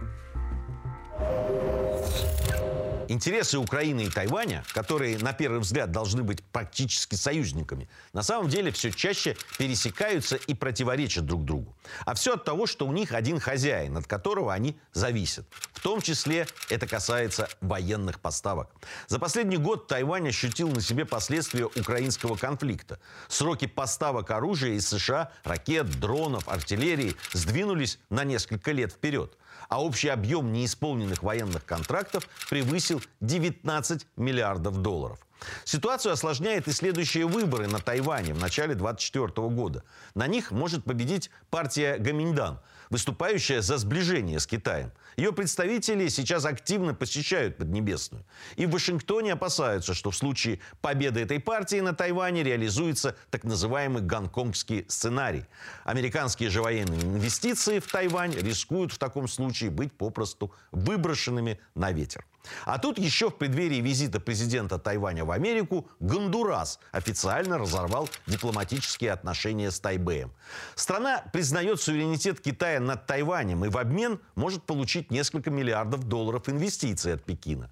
[3.08, 8.72] Интересы Украины и Тайваня, которые на первый взгляд должны быть практически союзниками, на самом деле
[8.72, 11.75] все чаще пересекаются и противоречат друг другу.
[12.04, 15.46] А все от того, что у них один хозяин, от которого они зависят.
[15.72, 18.70] В том числе это касается военных поставок.
[19.08, 22.98] За последний год Тайвань ощутил на себе последствия украинского конфликта.
[23.28, 29.36] Сроки поставок оружия из США, ракет, дронов, артиллерии сдвинулись на несколько лет вперед
[29.68, 35.18] а общий объем неисполненных военных контрактов превысил 19 миллиардов долларов.
[35.64, 39.84] Ситуацию осложняет и следующие выборы на Тайване в начале 2024 года.
[40.14, 44.92] На них может победить партия Гаминьдан– выступающая за сближение с Китаем.
[45.16, 48.24] Ее представители сейчас активно посещают Поднебесную.
[48.56, 54.02] И в Вашингтоне опасаются, что в случае победы этой партии на Тайване реализуется так называемый
[54.02, 55.46] гонконгский сценарий.
[55.84, 62.24] Американские же военные инвестиции в Тайвань рискуют в таком случае быть попросту выброшенными на ветер.
[62.64, 69.70] А тут еще в преддверии визита президента Тайваня в Америку Гондурас официально разорвал дипломатические отношения
[69.70, 70.32] с Тайбэем.
[70.74, 77.14] Страна признает суверенитет Китая над Тайванем и в обмен может получить несколько миллиардов долларов инвестиций
[77.14, 77.70] от Пекина.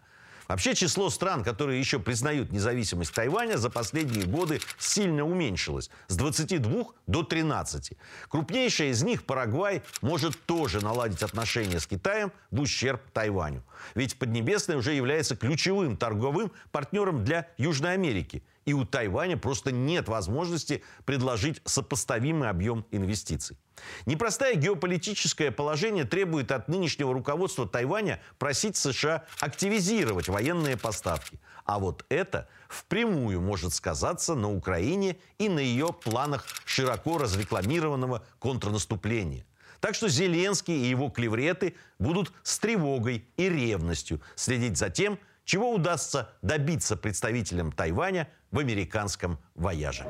[0.49, 6.85] Вообще число стран, которые еще признают независимость Тайваня, за последние годы сильно уменьшилось с 22
[7.07, 7.93] до 13.
[8.29, 13.63] Крупнейшая из них, Парагвай, может тоже наладить отношения с Китаем в ущерб Тайваню.
[13.95, 20.09] Ведь Поднебесная уже является ключевым торговым партнером для Южной Америки– и у Тайваня просто нет
[20.09, 23.59] возможности предложить сопоставимый объем инвестиций.
[24.07, 31.41] Непростое геополитическое положение требует от нынешнего руководства Тайваня просить США активизировать военные поставки.
[31.65, 39.45] А вот это впрямую может сказаться на Украине и на ее планах широко разрекламированного контрнаступления.
[39.81, 45.75] Так что Зеленский и его клевреты будут с тревогой и ревностью следить за тем, чего
[45.75, 50.07] удастся добиться представителям Тайваня в американском вояже.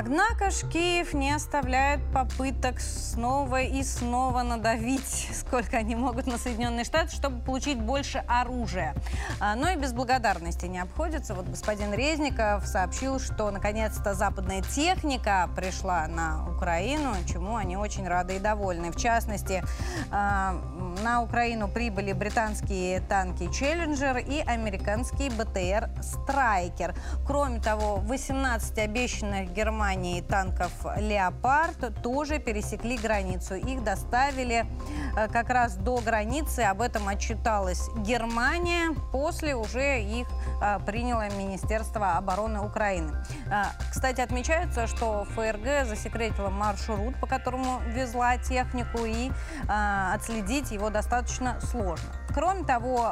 [0.00, 6.84] Однако ж Киев не оставляет попыток снова и снова надавить, сколько они могут на Соединенные
[6.84, 8.94] Штаты, чтобы получить больше оружия.
[9.40, 11.34] А, но и без благодарности не обходится.
[11.34, 18.36] Вот господин Резников сообщил, что наконец-то западная техника пришла на Украину, чему они очень рады
[18.36, 18.92] и довольны.
[18.92, 19.64] В частности,
[20.12, 20.54] а,
[21.02, 26.94] на Украину прибыли британские танки «Челленджер» и американский БТР «Страйкер».
[27.26, 33.54] Кроме того, 18 обещанных Германией Германии танков «Леопард» тоже пересекли границу.
[33.54, 34.66] Их доставили
[35.16, 36.60] э, как раз до границы.
[36.60, 38.94] Об этом отчиталась Германия.
[39.12, 40.26] После уже их
[40.60, 43.24] э, приняло Министерство обороны Украины.
[43.46, 49.30] Э, кстати, отмечается, что ФРГ засекретила маршрут, по которому везла технику, и
[49.68, 52.08] отследить его достаточно сложно.
[52.34, 53.10] Кроме того,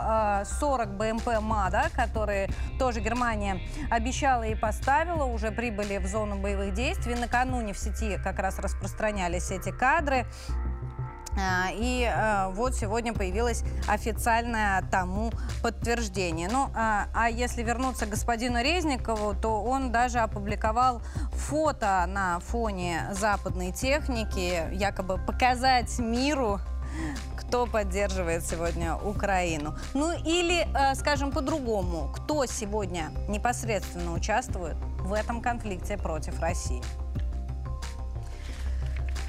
[0.60, 3.60] 40 БМП МАДА, которые тоже Германия
[3.90, 7.14] обещала и поставила, уже прибыли в зону боевых действий.
[7.14, 10.26] Накануне в сети как раз распространялись эти кадры.
[11.38, 16.48] А, и э, вот сегодня появилось официальное тому подтверждение.
[16.50, 23.08] Ну, а, а если вернуться к господину Резникову, то он даже опубликовал фото на фоне
[23.12, 26.58] западной техники, якобы показать миру,
[27.36, 29.76] кто поддерживает сегодня Украину.
[29.94, 36.82] Ну или, э, скажем по-другому, кто сегодня непосредственно участвует в этом конфликте против России.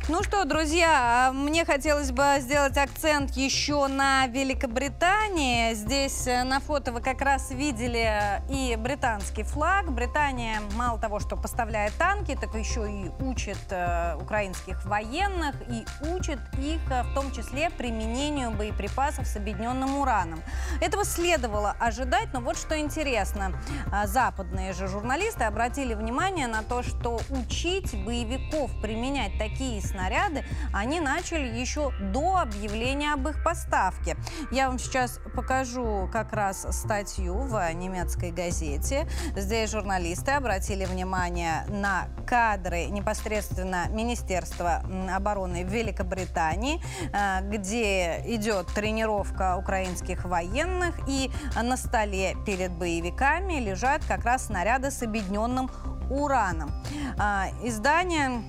[0.10, 5.74] Ну что, друзья, мне хотелось бы сделать акцент еще на Великобритании.
[5.74, 9.92] Здесь э, на фото вы как раз видели и британский флаг.
[9.92, 16.40] Британия мало того, что поставляет танки, так еще и учит э, украинских военных и учит
[16.58, 20.42] их э, в том числе применению боеприпасов с объединенным ураном.
[20.80, 23.52] Этого следовало ожидать, но вот что интересно.
[23.92, 30.44] А, западные же журналисты обратили внимание на то, что учить боевиков применять такие снаряды снаряды
[30.74, 34.16] они начали еще до объявления об их поставке.
[34.52, 39.08] Я вам сейчас покажу как раз статью в немецкой газете.
[39.36, 44.84] Здесь журналисты обратили внимание на кадры непосредственно Министерства
[45.14, 46.82] обороны Великобритании,
[47.14, 54.92] э, где идет тренировка украинских военных, и на столе перед боевиками лежат как раз снаряды
[54.92, 55.72] с объединенным
[56.10, 56.72] ураном.
[57.18, 58.44] А, издание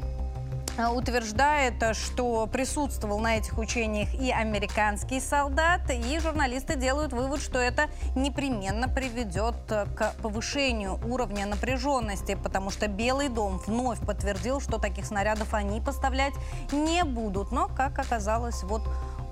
[0.86, 7.88] утверждает, что присутствовал на этих учениях и американский солдат, и журналисты делают вывод, что это
[8.14, 15.52] непременно приведет к повышению уровня напряженности, потому что Белый дом вновь подтвердил, что таких снарядов
[15.52, 16.34] они поставлять
[16.70, 17.50] не будут.
[17.50, 18.82] Но, как оказалось, вот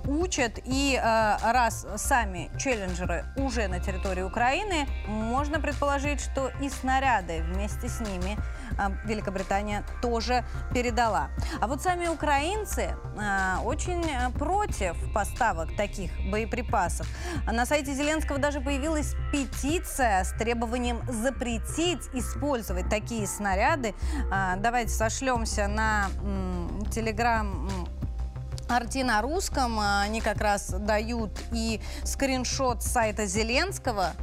[0.07, 0.59] учат.
[0.65, 7.89] И э, раз сами челленджеры уже на территории Украины, можно предположить, что и снаряды вместе
[7.89, 8.37] с ними
[8.77, 11.29] э, Великобритания тоже передала.
[11.61, 14.03] А вот сами украинцы э, очень
[14.37, 17.07] против поставок таких боеприпасов.
[17.45, 23.93] На сайте Зеленского даже появилась петиция с требованием запретить использовать такие снаряды.
[24.57, 26.07] Давайте сошлемся на
[26.91, 27.69] телеграм
[28.69, 34.11] Арти на русском, а, они как раз дают и скриншот сайта Зеленского–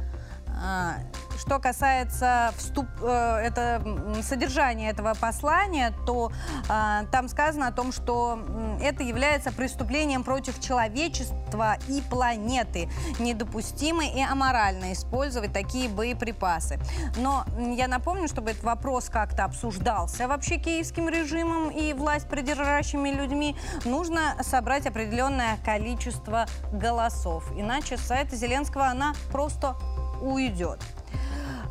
[0.57, 0.97] а,
[1.37, 3.81] что касается вступ, э, это,
[4.21, 6.31] содержания этого послания, то
[6.69, 8.39] э, там сказано о том, что
[8.81, 12.89] это является преступлением против человечества и планеты.
[13.19, 16.79] Недопустимо и аморально использовать такие боеприпасы.
[17.17, 23.55] Но я напомню, чтобы этот вопрос как-то обсуждался вообще киевским режимом и власть придержащими людьми,
[23.85, 27.51] нужно собрать определенное количество голосов.
[27.55, 29.75] Иначе сайта Зеленского она просто
[30.21, 30.79] уйдет.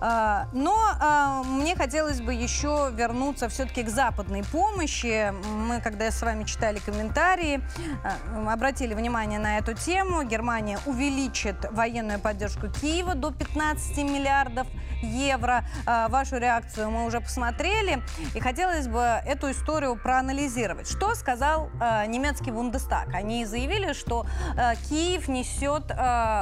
[0.00, 5.32] А, но а, мне хотелось бы еще вернуться все-таки к западной помощи.
[5.32, 7.60] Мы, когда с вами читали комментарии,
[8.02, 10.22] а, обратили внимание на эту тему.
[10.24, 14.66] Германия увеличит военную поддержку Киева до 15 миллиардов.
[16.08, 18.02] Вашу реакцию мы уже посмотрели.
[18.34, 20.88] И хотелось бы эту историю проанализировать.
[20.88, 21.70] Что сказал
[22.06, 23.14] немецкий Бундестаг?
[23.14, 24.26] Они заявили, что
[24.88, 25.90] Киев несет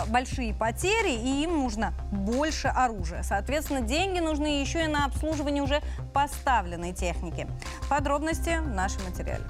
[0.09, 3.23] большие потери, и им нужно больше оружия.
[3.23, 5.81] Соответственно, деньги нужны еще и на обслуживание уже
[6.13, 7.49] поставленной техники.
[7.89, 9.45] Подробности в нашем материале.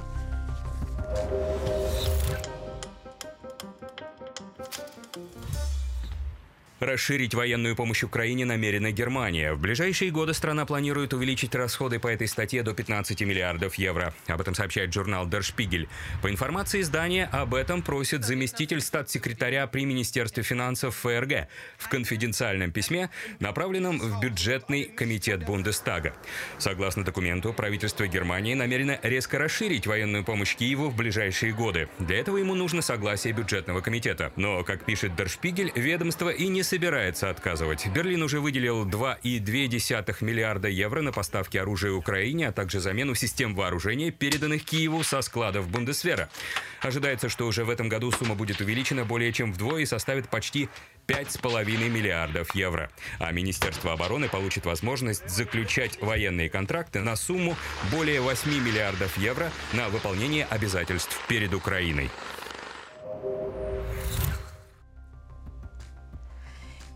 [6.83, 9.53] Расширить военную помощь Украине намерена Германия.
[9.53, 14.12] В ближайшие годы страна планирует увеличить расходы по этой статье до 15 миллиардов евро.
[14.26, 15.87] Об этом сообщает журнал Der Spiegel.
[16.22, 21.47] По информации издания, об этом просит заместитель статс-секретаря при Министерстве финансов ФРГ
[21.78, 26.16] в конфиденциальном письме, направленном в бюджетный комитет Бундестага.
[26.59, 31.89] Согласно документу, правительство Германии намерено резко расширить военную помощь Киеву в ближайшие годы.
[32.01, 34.33] Для этого ему нужно согласие бюджетного комитета.
[34.35, 37.87] Но, как пишет Der Spiegel, ведомство и не собирается отказывать.
[37.89, 44.11] Берлин уже выделил 2,2 миллиарда евро на поставки оружия Украине, а также замену систем вооружения,
[44.11, 46.31] переданных Киеву со складов Бундесвера.
[46.81, 50.70] Ожидается, что уже в этом году сумма будет увеличена более чем вдвое и составит почти
[51.09, 52.91] 5,5 миллиардов евро.
[53.18, 57.55] А Министерство обороны получит возможность заключать военные контракты на сумму
[57.91, 62.09] более 8 миллиардов евро на выполнение обязательств перед Украиной.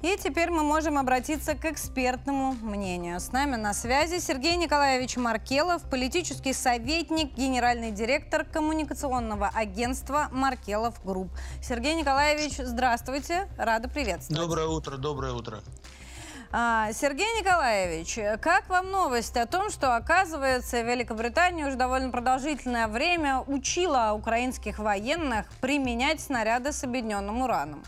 [0.07, 3.19] И теперь мы можем обратиться к экспертному мнению.
[3.19, 11.29] С нами на связи Сергей Николаевич Маркелов, политический советник, генеральный директор коммуникационного агентства «Маркелов Групп».
[11.61, 14.41] Сергей Николаевич, здравствуйте, рада приветствовать.
[14.41, 15.59] Доброе утро, доброе утро.
[16.53, 23.41] А, Сергей Николаевич, как вам новость о том, что, оказывается, Великобритания уже довольно продолжительное время
[23.41, 27.83] учила украинских военных применять снаряды с объединенным ураном?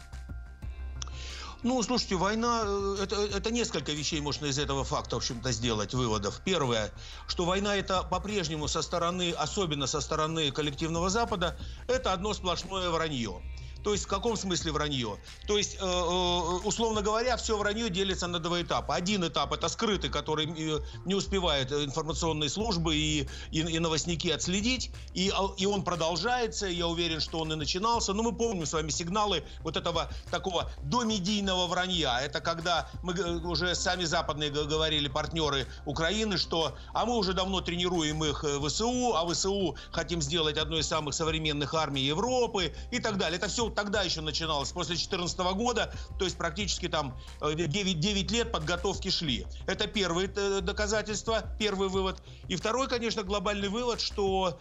[1.64, 5.92] Ну, слушайте, война, э, это, это несколько вещей можно из этого факта, в общем-то, сделать
[5.92, 6.40] выводов.
[6.44, 6.92] Первое,
[7.26, 13.42] что война это по-прежнему со стороны, особенно со стороны коллективного Запада, это одно сплошное вранье.
[13.89, 15.16] То есть в каком смысле вранье?
[15.47, 18.95] То есть, э, э, условно говоря, все вранье делится на два этапа.
[18.95, 24.91] Один этап это скрытый, который э, не успевает информационные службы и, и, и новостники отследить.
[25.14, 28.12] И, а, и он продолжается, я уверен, что он и начинался.
[28.12, 32.20] Но мы помним с вами сигналы вот этого такого домедийного вранья.
[32.20, 33.14] Это когда мы
[33.47, 39.26] уже сами западные говорили партнеры Украины, что а мы уже давно тренируем их ВСУ, а
[39.26, 43.39] ВСУ хотим сделать одной из самых современных армий Европы и так далее.
[43.39, 48.51] Это все тогда еще начиналось, после 2014 года, то есть практически там 9, 9 лет
[48.51, 49.47] подготовки шли.
[49.68, 50.26] Это первое
[50.61, 52.20] доказательство, первый вывод.
[52.49, 54.59] И второй, конечно, глобальный вывод, что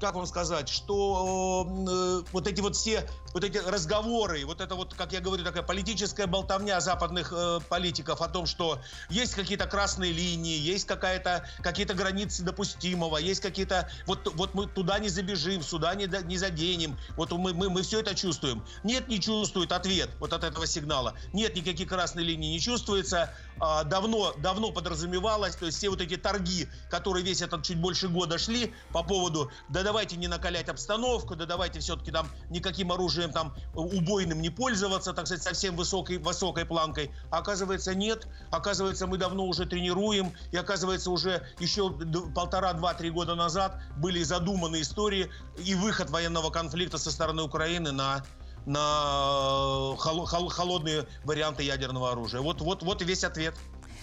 [0.00, 4.94] как вам сказать, что э, вот эти вот все вот эти разговоры, вот это вот,
[4.94, 10.12] как я говорю, такая политическая болтовня западных э, политиков о том, что есть какие-то красные
[10.12, 15.94] линии, есть какая-то какие-то границы допустимого, есть какие-то вот вот мы туда не забежим, сюда
[15.94, 18.64] не, не заденем, вот мы, мы мы все это чувствуем.
[18.82, 21.14] Нет, не чувствует ответ вот от этого сигнала.
[21.32, 23.32] Нет, никаких красной линии не чувствуется.
[23.60, 28.08] А, давно давно подразумевалось, то есть все вот эти торги, которые весь этот чуть больше
[28.08, 33.32] года шли по поводу да давайте не накалять обстановку, да давайте все-таки там никаким оружием
[33.32, 37.10] там убойным не пользоваться, так сказать, совсем высокой, высокой планкой.
[37.32, 38.28] А оказывается, нет.
[38.52, 40.32] Оказывается, мы давно уже тренируем.
[40.52, 41.90] И оказывается, уже еще
[42.36, 45.28] полтора, два, три года назад были задуманы истории
[45.58, 48.24] и выход военного конфликта со стороны Украины на
[48.66, 52.42] на холодные варианты ядерного оружия.
[52.42, 53.54] Вот, вот, вот весь ответ.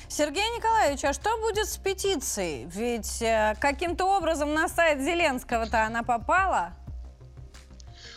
[0.10, 2.66] Сергей Николаевич, а что будет с петицией?
[2.66, 6.74] Ведь э, каким-то образом на сайт Зеленского-то она попала.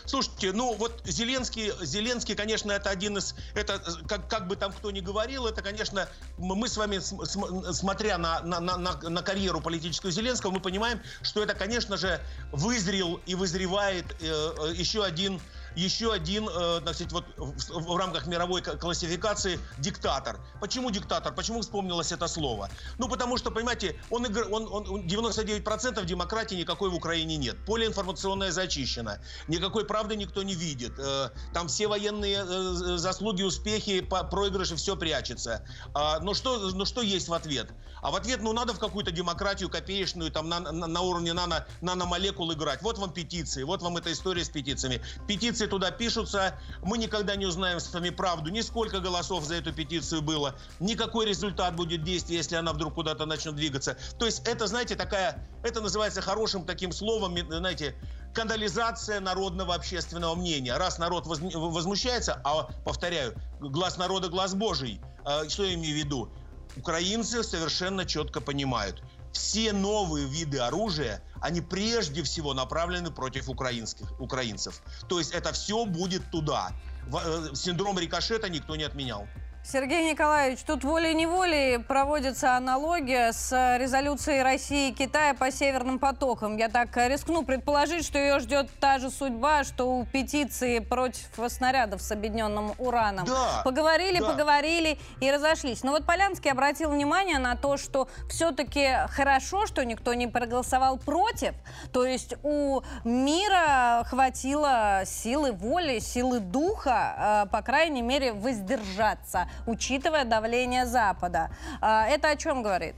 [0.05, 4.91] Слушайте, ну вот Зеленский, Зеленский, конечно, это один из, это как, как бы там кто
[4.91, 10.51] ни говорил, это, конечно, мы с вами, смотря на, на, на, на карьеру политическую Зеленского,
[10.51, 12.19] мы понимаем, что это, конечно же,
[12.51, 15.39] вызрел и вызревает э, э еще один
[15.75, 20.39] еще один, э, значит, вот в, рамках мировой классификации диктатор.
[20.59, 21.33] Почему диктатор?
[21.33, 22.69] Почему вспомнилось это слово?
[22.97, 27.57] Ну, потому что, понимаете, он, он, он 99% демократии никакой в Украине нет.
[27.65, 29.17] Поле информационное зачищено.
[29.47, 30.93] Никакой правды никто не видит.
[30.99, 35.65] Э, там все военные э, заслуги, успехи, проигрыши, все прячется.
[35.93, 37.69] А, но что, но что есть в ответ?
[38.01, 41.65] А в ответ, ну, надо в какую-то демократию копеечную, там, на, на, на уровне нано,
[41.81, 42.81] наномолекул играть.
[42.81, 45.01] Вот вам петиции, вот вам эта история с петициями.
[45.27, 46.55] Петиции петиции туда пишутся.
[46.83, 51.25] Мы никогда не узнаем с вами правду, ни сколько голосов за эту петицию было, никакой
[51.25, 53.95] результат будет действия, если она вдруг куда-то начнет двигаться.
[54.17, 57.95] То есть это, знаете, такая, это называется хорошим таким словом, знаете,
[58.33, 60.77] канализация народного общественного мнения.
[60.77, 64.99] Раз народ возмущается, а, повторяю, глаз народа– глаз Божий.
[65.25, 66.29] А, что я имею в виду?
[66.77, 74.81] Украинцы совершенно четко понимают– все новые виды оружия, они прежде всего направлены против украинских, украинцев.
[75.07, 76.71] То есть это все будет туда.
[77.13, 79.27] Э, синдром рикошета никто не отменял.
[79.63, 86.57] Сергей Николаевич, тут волей-неволей проводится аналогия с резолюцией России и Китая по северным потокам.
[86.57, 92.01] Я так рискну предположить, что ее ждет та же судьба, что у петиции против снарядов
[92.01, 93.25] с объединенным ураном.
[93.25, 94.31] Да, поговорили, да.
[94.31, 95.83] поговорили и разошлись.
[95.83, 101.53] Но вот Полянский обратил внимание на то, что все-таки хорошо, что никто не проголосовал против.
[101.93, 110.25] То есть у мира хватило силы воли, силы духа, э, по крайней мере, воздержаться учитывая
[110.25, 111.49] давление Запада.
[111.81, 112.95] А, это о чем говорит?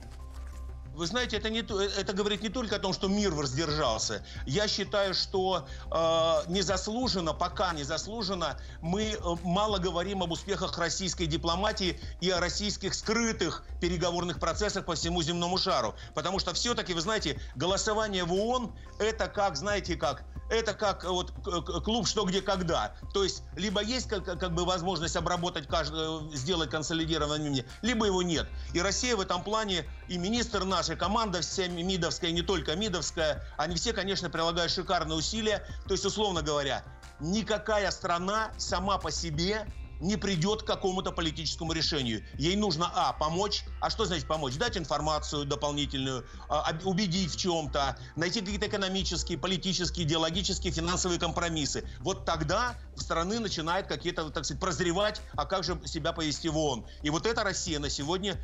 [0.96, 4.24] Вы знаете, это, не, это говорит не только о том, что мир воздержался.
[4.46, 12.00] Я считаю, что э, незаслуженно, пока незаслуженно, мы э, мало говорим об успехах российской дипломатии
[12.22, 15.96] и о российских скрытых переговорных процессах по всему земному шару.
[16.14, 20.24] Потому что все-таки, вы знаете, голосование в ООН– это как, знаете, как
[20.54, 21.32] это как вот
[21.84, 22.96] клуб «Что, где, когда».
[23.14, 28.22] То есть, либо есть как, как бы возможность обработать, каждый, сделать консолидированное мнение, либо его
[28.22, 28.48] нет.
[28.74, 33.76] И Россия в этом плане, и министр наша команда вся МИДовская, не только МИДовская, они
[33.76, 35.66] все, конечно, прилагают шикарные усилия.
[35.88, 36.84] То есть, условно говоря,
[37.20, 39.68] никакая страна сама по себе
[40.00, 42.24] не придет к какому-то политическому решению.
[42.38, 43.64] Ей нужно, а, помочь.
[43.80, 44.56] А что значит помочь?
[44.56, 51.88] Дать информацию дополнительную, а, убедить в чем-то, найти какие-то экономические, политические, идеологические, финансовые компромиссы.
[52.00, 56.86] Вот тогда страны начинает какие-то, так сказать, прозревать, а как же себя повести в ООН.
[57.02, 58.40] И вот эта Россия на сегодня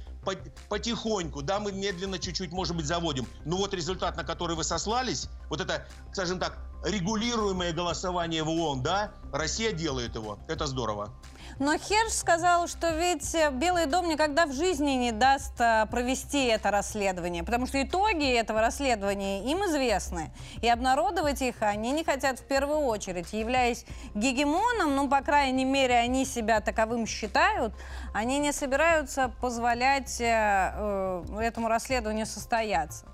[0.69, 5.29] потихоньку, да, мы медленно чуть-чуть, может быть, заводим, но вот результат, на который вы сослались,
[5.49, 10.39] вот это, скажем так, регулируемое голосование в ООН, да, Россия делает его.
[10.47, 11.13] Это здорово.
[11.59, 16.71] Но Херш сказал, что ведь Белый дом никогда в жизни не даст а, провести это
[16.71, 20.31] расследование, потому что итоги этого расследования им известны.
[20.61, 23.33] И обнародовать их они не хотят в первую очередь.
[23.33, 23.85] Являясь
[24.15, 27.73] гегемоном, ну, по крайней мере, они себя таковым считают,
[28.13, 33.05] они не собираются позволять э, э этому расследованию состояться.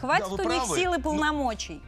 [0.00, 0.54] Хватит да, у правы.
[0.54, 1.80] них силы полномочий.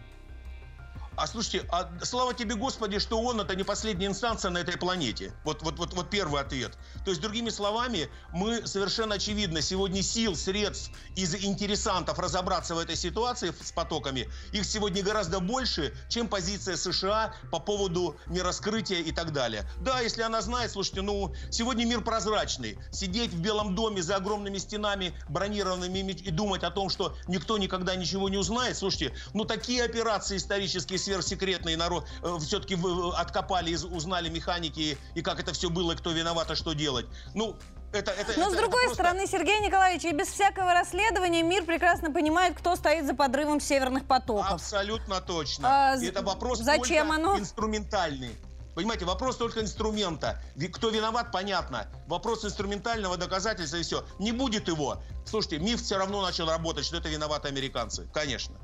[1.19, 5.33] А слушайте, а слава тебе, Господи, что он это не последняя инстанция на этой планете.
[5.43, 6.79] Вот, вот, вот, вот первый ответ.
[7.05, 12.95] То есть, другими словами, мы совершенно очевидно сегодня сил, средств из интересантов разобраться в этой
[12.95, 19.33] ситуации с потоками, их сегодня гораздо больше, чем позиция США по поводу нераскрытия и так
[19.33, 19.69] далее.
[19.81, 22.79] Да, если она знает, слушайте, ну, сегодня мир прозрачный.
[22.93, 27.97] Сидеть в Белом доме за огромными стенами бронированными и думать о том, что никто никогда
[27.97, 32.79] ничего не узнает, слушайте, ну, такие операции исторические сверхсекретные народ э, все-таки
[33.17, 37.07] откопали, узнали механики и как это все было, кто виноват, а что делать.
[37.35, 37.57] Ну,
[37.93, 38.95] это, это, Но это, с другой это просто...
[38.95, 44.05] стороны, Сергей Николаевич, и без всякого расследования мир прекрасно понимает, кто стоит за подрывом северных
[44.05, 44.51] потоков.
[44.51, 45.93] Абсолютно точно.
[45.93, 47.39] А, и это вопрос зачем оно?
[47.39, 48.37] инструментальный.
[48.75, 50.41] Понимаете, вопрос только инструмента.
[50.73, 51.89] Кто виноват, понятно.
[52.07, 54.05] Вопрос инструментального доказательства и все.
[54.21, 55.03] Не будет его.
[55.27, 58.09] Слушайте, миф все равно начал работать, что это виноваты американцы.
[58.15, 58.55] Конечно.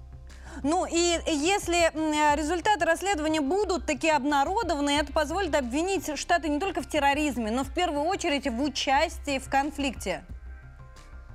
[0.62, 1.90] Ну и если
[2.36, 7.72] результаты расследования будут такие обнародованы, это позволит обвинить Штаты не только в терроризме, но в
[7.72, 10.24] первую очередь в участии в конфликте.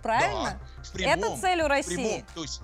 [0.02, 0.60] Правильно?
[0.78, 1.96] Да, прямом, это цель у России.
[1.96, 2.62] Прямом, то есть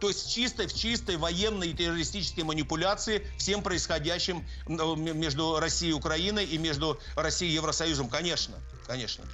[0.00, 6.46] то есть чистой, в чистой военной и террористической манипуляции всем происходящим между Россией и Украиной
[6.46, 9.24] и между Россией и Евросоюзом, конечно, конечно.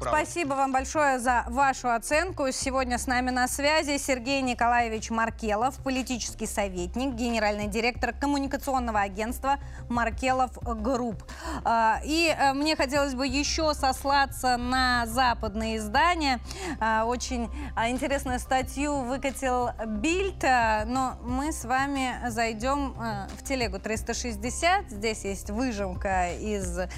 [0.00, 2.50] Спасибо вам большое за вашу оценку.
[2.52, 9.58] Сегодня с нами на связи Сергей Николаевич Маркелов, политический советник, генеральный директор коммуникационного агентства
[9.88, 11.24] Маркелов Групп.
[11.64, 16.38] А, и э, мне хотелось бы еще сослаться на западные издания.
[16.78, 20.42] А, очень а, интересную статью выкатил Бильд,
[20.86, 24.90] но мы с вами зайдем э, в телегу 360.
[24.90, 26.88] Здесь есть выжимка из э,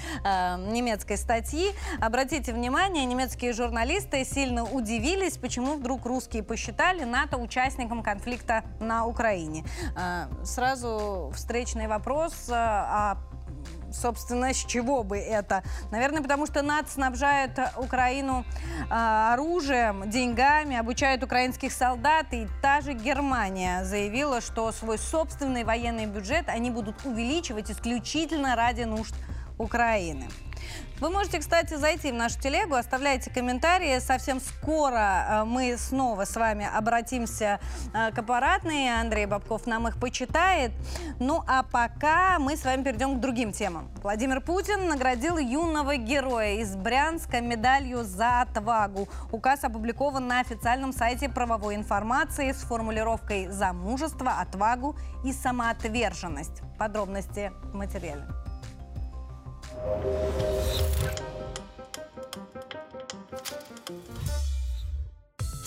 [0.71, 1.71] немецкой статьи.
[1.99, 9.05] Обратите внимание, внимание, немецкие журналисты сильно удивились, почему вдруг русские посчитали НАТО участником конфликта на
[9.05, 9.63] Украине.
[9.95, 15.63] А, сразу встречный вопрос, а, а собственно, с чего бы это?
[15.89, 18.43] Наверное, потому что НАТО снабжает Украину
[18.89, 22.25] э, оружием, деньгами, обучает украинских солдат.
[22.31, 28.81] И та же Германия заявила, что свой собственный военный бюджет они будут увеличивать исключительно ради
[28.81, 29.15] нужд
[29.57, 30.27] Украины.
[31.01, 33.99] Вы можете, кстати, зайти в нашу телегу, оставляйте комментарии.
[33.99, 37.59] Совсем скоро э, мы снова с вами обратимся
[37.93, 39.01] э, к аппаратной.
[39.01, 40.71] Андрей Бабков нам их почитает.
[41.19, 43.89] Ну а пока мы с вами перейдем к другим темам.
[44.01, 49.09] Владимир Путин наградил юного героя из Брянска медалью за отвагу.
[49.33, 54.95] Указ опубликован на официальном сайте правовой информации с формулировкой «за мужество, отвагу
[55.25, 56.61] и самоотверженность».
[56.77, 58.23] Подробности в материале.
[59.85, 61.05] you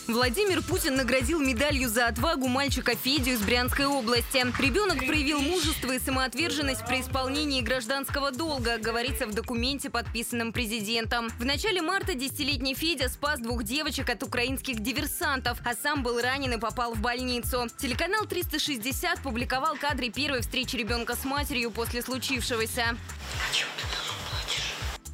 [0.09, 4.39] Владимир Путин наградил медалью за отвагу мальчика Федю из Брянской области.
[4.59, 11.29] Ребенок проявил мужество и самоотверженность при исполнении гражданского долга, говорится в документе, подписанном президентом.
[11.39, 16.55] В начале марта десятилетний Федя спас двух девочек от украинских диверсантов, а сам был ранен
[16.55, 17.67] и попал в больницу.
[17.77, 22.97] Телеканал 360 публиковал кадры первой встречи ребенка с матерью после случившегося.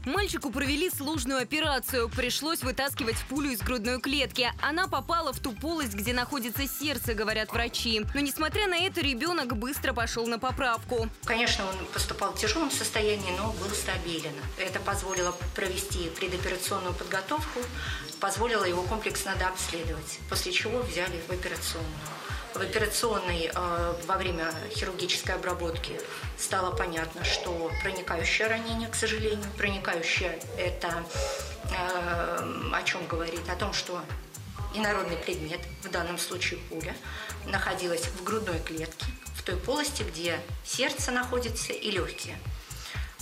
[0.05, 2.11] Мальчику провели сложную операцию.
[2.11, 4.53] Пришлось вытаскивать пулю из грудной клетки.
[4.61, 8.05] Она попала в ту полость, где находится сердце, говорят врачи.
[8.13, 11.09] Но несмотря на это, ребенок быстро пошел на поправку.
[11.25, 14.35] Конечно, он поступал в тяжелом состоянии, но был стабилен.
[14.59, 17.61] Это позволило провести предоперационную подготовку,
[18.21, 21.91] позволило его комплексно обследовать, после чего взяли в операционную
[22.55, 26.01] в операционной э, во время хирургической обработки
[26.39, 31.05] стало понятно, что проникающее ранение, к сожалению, проникающее это
[31.71, 33.41] э, о чем говорит?
[33.49, 34.01] О том, что
[34.75, 36.95] инородный предмет, в данном случае пуля,
[37.47, 42.39] находилась в грудной клетке, в той полости, где сердце находится и легкие.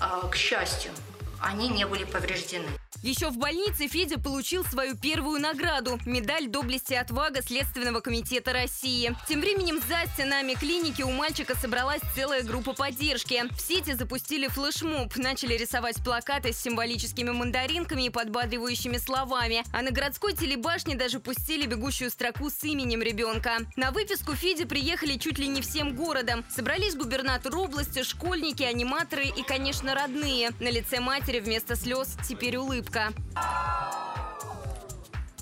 [0.00, 0.92] Э, к счастью,
[1.40, 2.68] они не были повреждены.
[3.02, 9.16] Еще в больнице Федя получил свою первую награду– медаль доблести отвага Следственного комитета России.
[9.28, 13.42] Тем временем за стенами клиники у мальчика собралась целая группа поддержки.
[13.56, 19.64] В сети запустили флешмоб, начали рисовать плакаты с символическими мандаринками и подбадривающими словами.
[19.72, 23.66] А на городской телебашне даже пустили бегущую строку с именем ребенка.
[23.74, 26.44] На выписку Феди приехали чуть ли не всем городом.
[26.54, 30.50] Собрались губернатор области, школьники, аниматоры и, конечно, родные.
[30.60, 33.12] На лице матери вместо слез теперь улыбка улыбка.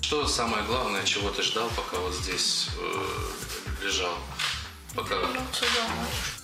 [0.01, 4.13] Что самое главное, чего ты ждал, пока вот здесь э, лежал?
[4.93, 5.15] Пока.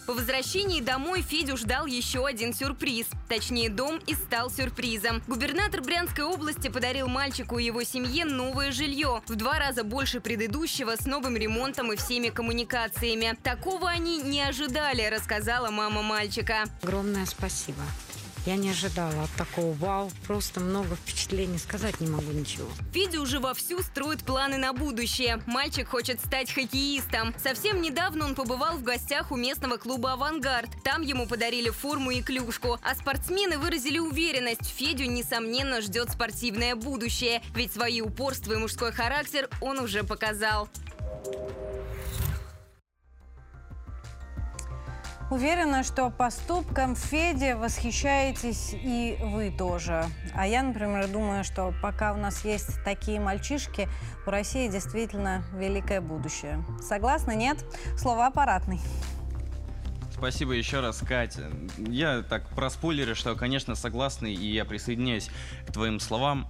[0.05, 3.07] По возвращении домой Федю ждал еще один сюрприз.
[3.27, 5.21] Точнее, дом и стал сюрпризом.
[5.27, 9.21] Губернатор Брянской области подарил мальчику и его семье новое жилье.
[9.27, 13.37] В два раза больше предыдущего с новым ремонтом и всеми коммуникациями.
[13.43, 16.63] Такого они не ожидали, рассказала мама мальчика.
[16.81, 17.81] Огромное спасибо.
[18.47, 20.09] Я не ожидала от такого вау.
[20.25, 21.57] Просто много впечатлений.
[21.57, 22.69] Сказать не могу ничего.
[22.93, 25.43] Федя уже вовсю строит планы на будущее.
[25.45, 27.35] Мальчик хочет стать хоккеистом.
[27.43, 30.69] Совсем недавно он побывал в гостях у местного клуба «Авангард».
[30.85, 32.79] Там ему подарили форму и клюшку.
[32.83, 34.65] А спортсмены выразили уверенность.
[34.77, 37.41] Федю, несомненно, ждет спортивное будущее.
[37.53, 40.69] Ведь свои упорство и мужской характер он уже показал.
[45.29, 50.05] Уверена, что поступком Феди восхищаетесь и вы тоже.
[50.33, 53.89] А я, например, думаю, что пока у нас есть такие мальчишки,
[54.25, 56.63] у России действительно великое будущее.
[56.81, 57.35] Согласны?
[57.35, 57.57] Нет?
[57.97, 58.79] Слово аппаратный.
[60.13, 61.51] Спасибо еще раз, Катя.
[61.77, 65.29] Я так проспойлерю, что, конечно, согласный, и я присоединяюсь
[65.67, 66.47] к твоим словам.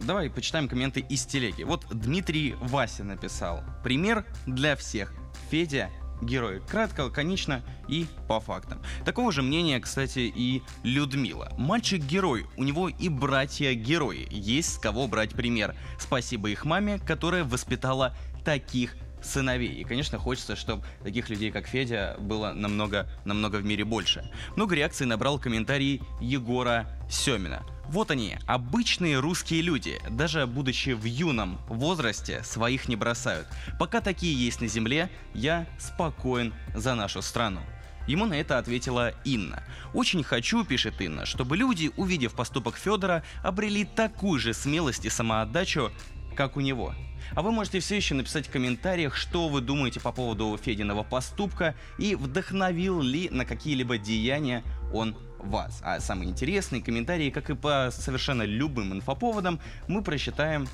[0.00, 1.62] Давай почитаем комменты из телеги.
[1.62, 3.62] Вот Дмитрий Вася написал.
[3.84, 5.14] Пример для всех.
[5.48, 5.90] Федя
[6.22, 6.60] герой.
[6.68, 8.80] Кратко, лаконично и по фактам.
[9.04, 11.52] Такого же мнения, кстати, и Людмила.
[11.58, 14.28] Мальчик-герой, у него и братья-герои.
[14.30, 15.74] Есть с кого брать пример.
[15.98, 18.96] Спасибо их маме, которая воспитала таких
[19.26, 19.72] сыновей.
[19.80, 24.30] И, конечно, хочется, чтобы таких людей, как Федя, было намного, намного в мире больше.
[24.56, 27.62] Много реакций набрал комментарий Егора Семина.
[27.88, 33.46] Вот они, обычные русские люди, даже будучи в юном возрасте, своих не бросают.
[33.78, 37.60] Пока такие есть на земле, я спокоен за нашу страну.
[38.08, 39.62] Ему на это ответила Инна.
[39.92, 45.90] «Очень хочу,— пишет Инна,— чтобы люди, увидев поступок Федора, обрели такую же смелость и самоотдачу,
[46.36, 46.94] как у него.
[47.34, 51.74] А вы можете все еще написать в комментариях, что вы думаете по поводу Фединого поступка
[51.98, 54.62] и вдохновил ли на какие-либо деяния
[54.92, 55.80] он вас.
[55.82, 60.68] А самые интересные комментарии, как и по совершенно любым инфоповодам, мы прочитаем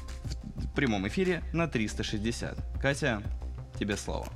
[0.57, 2.59] в прямом эфире на 360.
[2.81, 3.23] Катя,
[3.79, 4.29] тебе слово.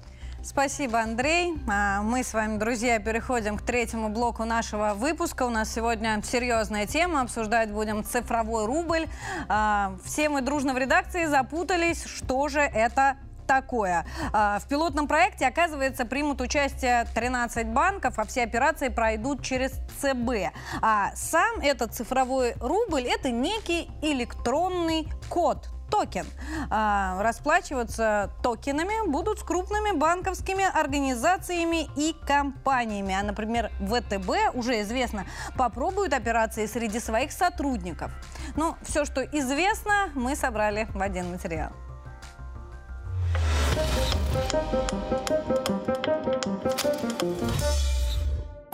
[0.46, 1.58] Спасибо, Андрей.
[1.68, 5.42] А, мы с вами, друзья, переходим к третьему блоку нашего выпуска.
[5.42, 7.22] У нас сегодня серьезная тема.
[7.22, 9.06] Обсуждать будем цифровой рубль.
[9.48, 13.16] А, все мы дружно в редакции запутались, что же это
[13.48, 14.06] такое.
[14.32, 20.54] А, в пилотном проекте, оказывается, примут участие 13 банков, а все операции пройдут через ЦБ.
[20.80, 26.26] А сам этот цифровой рубль– это некий электронный код, токен.
[26.70, 33.14] А, расплачиваться токенами будут с крупными банковскими организациями и компаниями.
[33.14, 35.26] А, например, ВТБ, уже известно,
[35.56, 38.10] попробуют операции среди своих сотрудников.
[38.56, 41.72] Ну, все, что известно, мы собрали в один материал.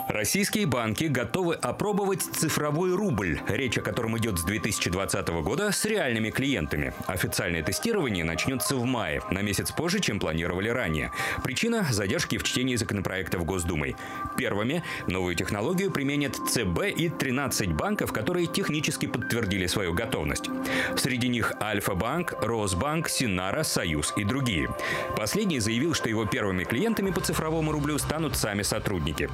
[0.09, 6.29] Российские банки готовы опробовать цифровой рубль, речь о котором идет с 2020 года, с реальными
[6.29, 6.93] клиентами.
[7.07, 11.11] Официальное тестирование начнется в мае, на месяц позже, чем планировали ранее.
[11.43, 13.95] Причина– задержки в чтении законопроектов Госдумой.
[14.37, 20.49] Первыми новую технологию применят ЦБ и 13 банков, которые технически подтвердили свою готовность.
[20.97, 24.69] Среди них Альфа-банк, Росбанк, Синара, Союз и другие.
[25.15, 29.29] Последний заявил, что его первыми клиентами по цифровому рублю станут сами сотрудники.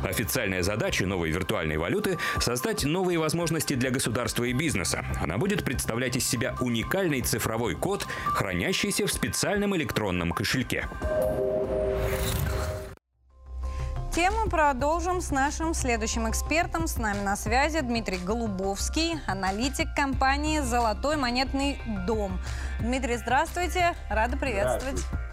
[0.59, 5.05] Официальная задача новой виртуальной валюты– создать новые возможности для государства и бизнеса.
[5.21, 10.87] Она будет представлять из себя уникальный цифровой код, хранящийся в специальном электронном кошельке.
[14.13, 16.87] Тему продолжим с нашим следующим экспертом.
[16.87, 22.37] С нами на связи Дмитрий Голубовский, аналитик компании «Золотой монетный дом».
[22.81, 23.95] Дмитрий, здравствуйте.
[24.09, 24.97] Рада приветствовать.
[24.97, 25.28] Здравствуйте.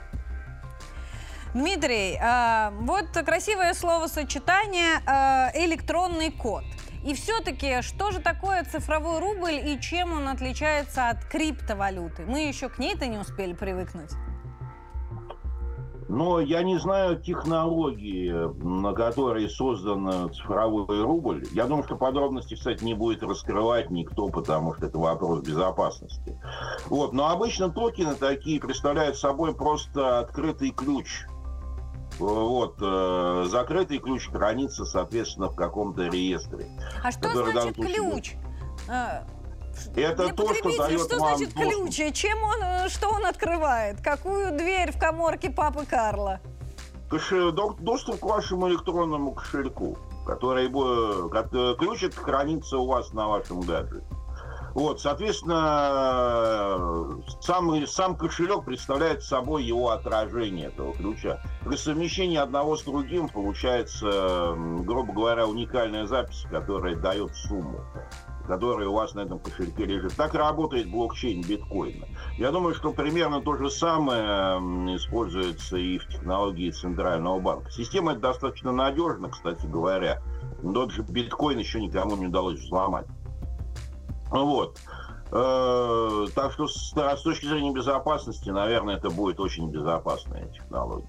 [1.57, 6.65] Дмитрий, э, вот красивое словосочетание э, «электронный код».
[7.03, 12.27] И все-таки, что же такое цифровой рубль и чем он отличается от криптовалюты?
[12.27, 14.11] Мы еще к ней-то не успели привыкнуть.
[16.09, 18.33] Но я не знаю технологии,
[18.63, 21.47] на которой создан цифровой рубль.
[21.53, 26.39] Я думаю, что подробности, кстати, не будет раскрывать никто, потому что это вопрос безопасности.
[26.89, 27.15] Вот.
[27.15, 31.25] Но обычно токены такие представляют собой просто открытый ключ
[32.19, 36.69] вот, э, закрытый ключ хранится, соответственно, в каком-то реестре.
[37.03, 38.35] А что значит ключ?
[38.89, 39.25] А,
[39.95, 41.85] это то, что дает что вам значит доступ.
[41.85, 42.15] ключ?
[42.15, 44.01] Чем он, э, что он открывает?
[44.01, 46.41] Какую дверь в коморке папы Карла?
[47.11, 49.97] Кошель, доступ к вашему электронному кошельку,
[50.27, 50.69] который
[51.77, 54.05] ключ хранится у вас на вашем гаджете.
[54.77, 56.77] Вот, соответственно,
[57.41, 61.41] сам, сам кошелек представляет собой его отражение этого ключа.
[61.65, 67.81] При совмещении одного с другим получается, грубо говоря, уникальная запись, которая дает сумму
[68.47, 70.15] которая у вас на этом кошельке лежит.
[70.15, 72.07] Так работает блокчейн биткоина.
[72.39, 74.61] Я думаю, что примерно то же самое
[74.95, 77.73] используется и в технологии Центрального банка.
[77.73, 80.23] Система достаточно надежна, кстати говоря.
[80.63, 83.07] Тот же биткоин еще никому не удалось взломать.
[84.31, 84.79] Вот.
[85.33, 91.07] Э, так что с, с точки зрения безопасности, наверное, это будет очень безопасная технология.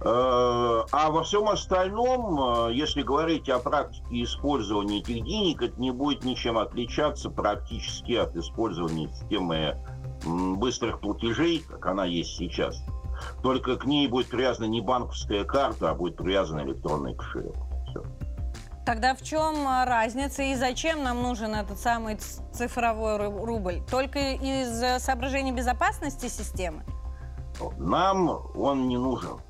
[0.00, 5.92] Э, а во всем остальном, э, если говорить о практике использования этих денег, это не
[5.92, 9.76] будет ничем отличаться практически от использования системы
[10.24, 12.82] быстрых платежей, как она есть сейчас.
[13.42, 17.54] Только к ней будет привязана не банковская карта, а будет привязан электронный кошелек.
[18.88, 22.16] Тогда в чем а, разница и зачем нам нужен этот самый
[22.54, 23.82] цифровой рубль?
[23.90, 26.84] Только из соображений безопасности системы?
[27.76, 29.40] Нам он не нужен.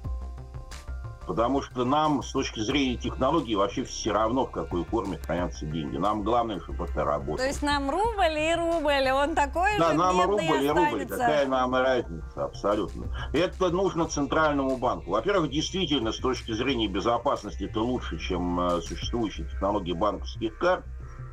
[1.29, 5.99] Потому что нам с точки зрения технологий вообще все равно, в какой форме хранятся деньги.
[5.99, 7.37] Нам главное, чтобы это работало.
[7.37, 11.47] То есть нам рубль и рубль, он такой да, же нам рубль и рубль, какая
[11.47, 13.09] нам разница, абсолютно.
[13.35, 15.11] Это нужно Центральному банку.
[15.11, 20.87] Во-первых, действительно, с точки зрения безопасности это лучше, чем э, существующие технологии банковских карт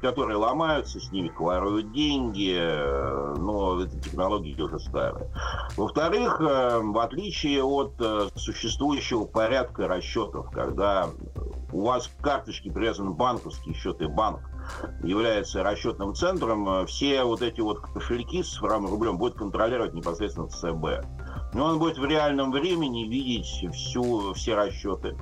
[0.06, 5.32] которые ломаются, с ними воруют деньги, э, но эта технология уже старая.
[5.76, 11.10] Во-вторых, э, в отличие от э, существующего порядка расчетов, когда
[11.72, 14.42] у вас к карточке привязан банковский счет банк,
[15.02, 21.04] является расчетным центром, все вот эти вот кошельки с цифровым рублем будет контролировать непосредственно ЦБ.
[21.54, 25.18] Но он будет в реальном времени видеть всю, все расчеты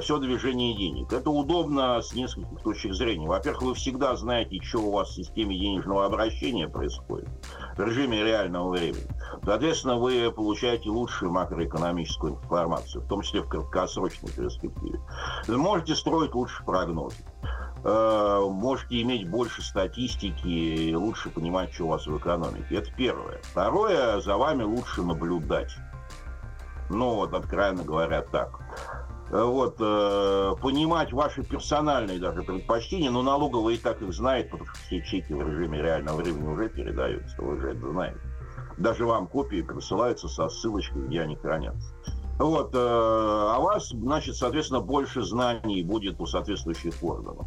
[0.00, 1.12] все движение денег.
[1.12, 3.28] Это удобно с нескольких точек зрения.
[3.28, 7.28] Во-первых, вы всегда знаете, что у вас в системе денежного обращения происходит
[7.76, 9.06] в режиме реального времени.
[9.44, 15.00] Соответственно, вы получаете лучшую макроэкономическую информацию, в том числе в краткосрочной перспективе.
[15.46, 17.16] Вы можете строить лучше прогнозы
[17.84, 22.76] э, можете иметь больше статистики и лучше понимать, что у вас в экономике.
[22.76, 23.40] Это первое.
[23.42, 25.74] Второе, за вами лучше наблюдать.
[26.90, 28.60] Ну, вот, откровенно говоря, так.
[29.32, 34.68] Э, вот, э, понимать ваши персональные даже предпочтения, но налоговая и так их знает, потому
[34.68, 38.20] что все чеки в режиме реального времени уже передаются, вы же это знаете.
[38.76, 41.94] Даже вам копии присылаются со ссылочкой, где они хранятся.
[42.38, 47.46] Вот, э, а вас, значит, соответственно, больше знаний будет у соответствующих органов.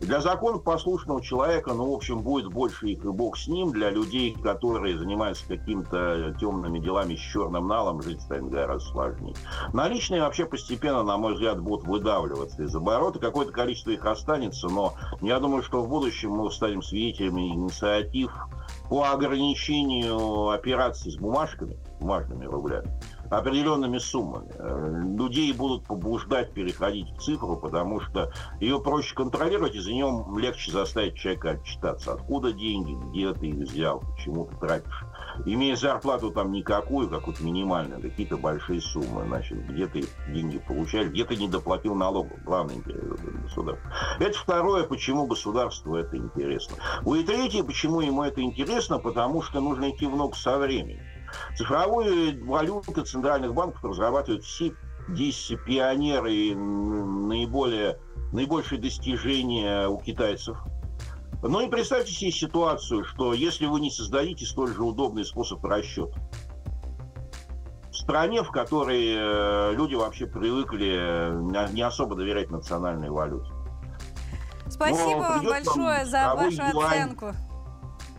[0.00, 3.72] Для законопослушного человека, ну, в общем, будет больше их и бог с ним.
[3.72, 9.34] Для людей, которые занимаются какими-то темными делами с черным налом, жить станет гораздо сложнее.
[9.72, 13.18] Наличные вообще постепенно, на мой взгляд, будут выдавливаться из оборота.
[13.18, 18.32] Какое-то количество их останется, но я думаю, что в будущем мы станем свидетелями инициатив
[18.90, 22.90] по ограничению операций с бумажками, бумажными рублями
[23.30, 24.50] определенными суммами.
[24.54, 30.24] Э, людей будут побуждать переходить в цифру, потому что ее проще контролировать, и за нее
[30.38, 32.12] легче заставить человека отчитаться.
[32.12, 35.04] Откуда деньги, где ты их взял, почему ты тратишь.
[35.44, 41.24] Имея зарплату там никакую, какую-то минимальную, какие-то большие суммы, значит, где ты деньги получаешь, где
[41.24, 42.38] ты не доплатил налогов.
[42.44, 43.02] Главный интерес
[43.42, 43.92] государства.
[44.18, 46.76] Это второе, почему государству это интересно.
[47.06, 51.00] И третье, почему ему это интересно, потому что нужно идти в ногу со временем.
[51.56, 54.72] Цифровую валюту центральных банков разрабатывают все
[55.08, 57.98] пионеры и наиболее,
[58.32, 60.58] наибольшие достижения у китайцев.
[61.42, 66.18] Ну и представьте себе ситуацию, что если вы не создадите столь же удобный способ расчета,
[67.90, 73.50] в стране, в которой э, люди вообще привыкли не особо доверять национальной валюте.
[74.68, 77.34] Спасибо вам большое за вашу оценку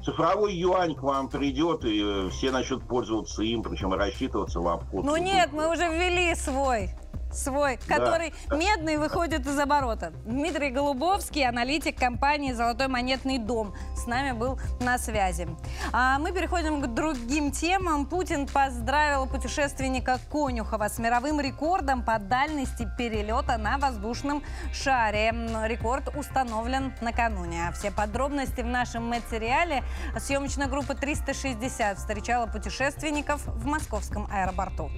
[0.07, 5.03] цифровой юань к вам придет, и э, все начнут пользоваться им, причем рассчитываться в обход.
[5.03, 6.89] Ну нет, мы уже ввели свой
[7.32, 7.95] свой, да.
[7.95, 10.13] который медный выходит из оборота.
[10.25, 15.47] Дмитрий Голубовский, аналитик компании «Золотой монетный дом», с нами был на связи.
[15.91, 18.05] А мы переходим к другим темам.
[18.05, 25.32] Путин поздравил путешественника Конюхова с мировым рекордом по дальности перелета на воздушном шаре.
[25.65, 27.71] Рекорд установлен накануне.
[27.73, 29.84] Все подробности в нашем материале.
[30.19, 34.89] Съемочная группа 360 встречала путешественников в московском аэропорту.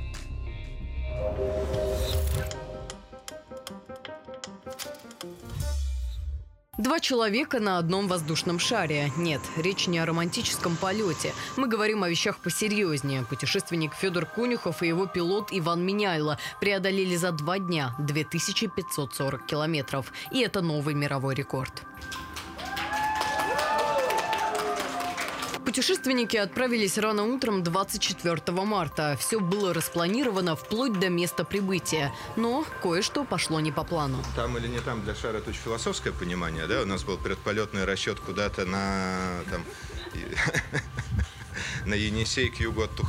[6.80, 9.12] Два человека на одном воздушном шаре.
[9.18, 11.34] Нет, речь не о романтическом полете.
[11.58, 13.26] Мы говорим о вещах посерьезнее.
[13.26, 20.14] Путешественник Федор Кунюхов и его пилот Иван Меняйло преодолели за два дня 2540 километров.
[20.32, 21.84] И это новый мировой рекорд.
[25.70, 29.16] Путешественники отправились рано утром 24 марта.
[29.20, 32.12] Все было распланировано вплоть до места прибытия.
[32.36, 34.18] Но кое-что пошло не по плану.
[34.36, 36.82] Там или не там для шара это очень философское понимание, да?
[36.82, 39.64] У нас был предполетный расчет куда-то на там,
[41.86, 43.02] на Енисей к югу от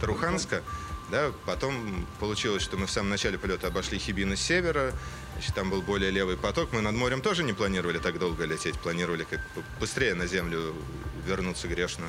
[0.00, 0.64] Таруханска.
[1.12, 4.94] Да, потом получилось, что мы в самом начале полета обошли Хибины с севера,
[5.34, 6.72] значит, там был более левый поток.
[6.72, 9.40] Мы над морем тоже не планировали так долго лететь, планировали как
[9.78, 10.74] быстрее на землю
[11.26, 12.06] вернуться грешно.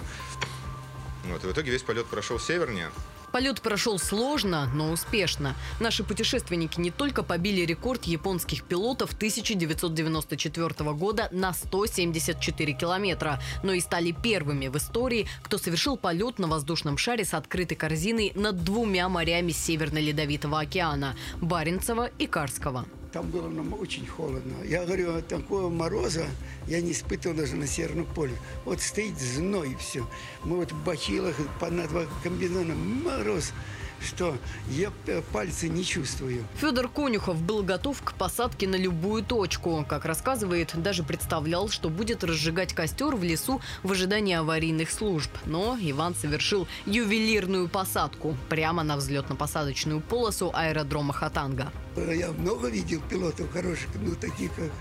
[1.25, 2.91] Вот, и в итоге весь полет прошел севернее.
[3.33, 5.55] Полет прошел сложно, но успешно.
[5.79, 13.79] Наши путешественники не только побили рекорд японских пилотов 1994 года на 174 километра, но и
[13.79, 19.09] стали первыми в истории, кто совершил полет на воздушном шаре с открытой корзиной над двумя
[19.09, 22.85] морями Северно-Ледовитого океана– Баренцева и Карского.
[23.13, 24.63] Там было нам очень холодно.
[24.65, 26.25] Я говорю, такого мороза
[26.67, 28.33] я не испытывал даже на Северном поле.
[28.65, 30.09] Вот стоит зной все.
[30.43, 33.53] Мы вот в бачилах, по на два комбинона, мороз
[34.03, 34.37] что
[34.69, 34.91] я
[35.31, 36.45] пальцы не чувствую.
[36.55, 39.85] Федор Конюхов был готов к посадке на любую точку.
[39.87, 45.31] Как рассказывает, даже представлял, что будет разжигать костер в лесу в ожидании аварийных служб.
[45.45, 51.71] Но Иван совершил ювелирную посадку прямо на взлетно-посадочную полосу аэродрома Хатанга.
[51.95, 54.71] Я много видел пилотов хороших, ну таких как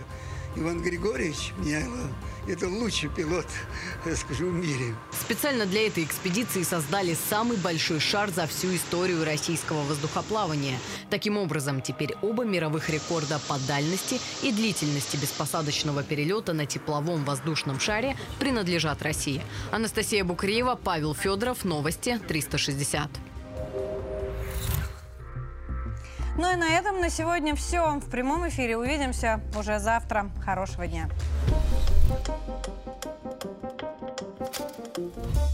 [0.54, 2.08] Иван Григорьевич Мяйло.
[2.46, 3.46] Это лучший пилот,
[4.06, 4.94] я скажу, в мире.
[5.12, 10.78] Специально для этой экспедиции создали самый большой шар за всю историю российского воздухоплавания.
[11.08, 17.78] Таким образом, теперь оба мировых рекорда по дальности и длительности беспосадочного перелета на тепловом воздушном
[17.78, 19.42] шаре принадлежат России.
[19.70, 23.08] Анастасия Букреева, Павел Федоров, Новости 360.
[26.36, 27.98] Ну и на этом на сегодня все.
[27.98, 30.30] В прямом эфире увидимся уже завтра.
[30.44, 31.08] Хорошего дня.
[34.94, 35.51] Thank you.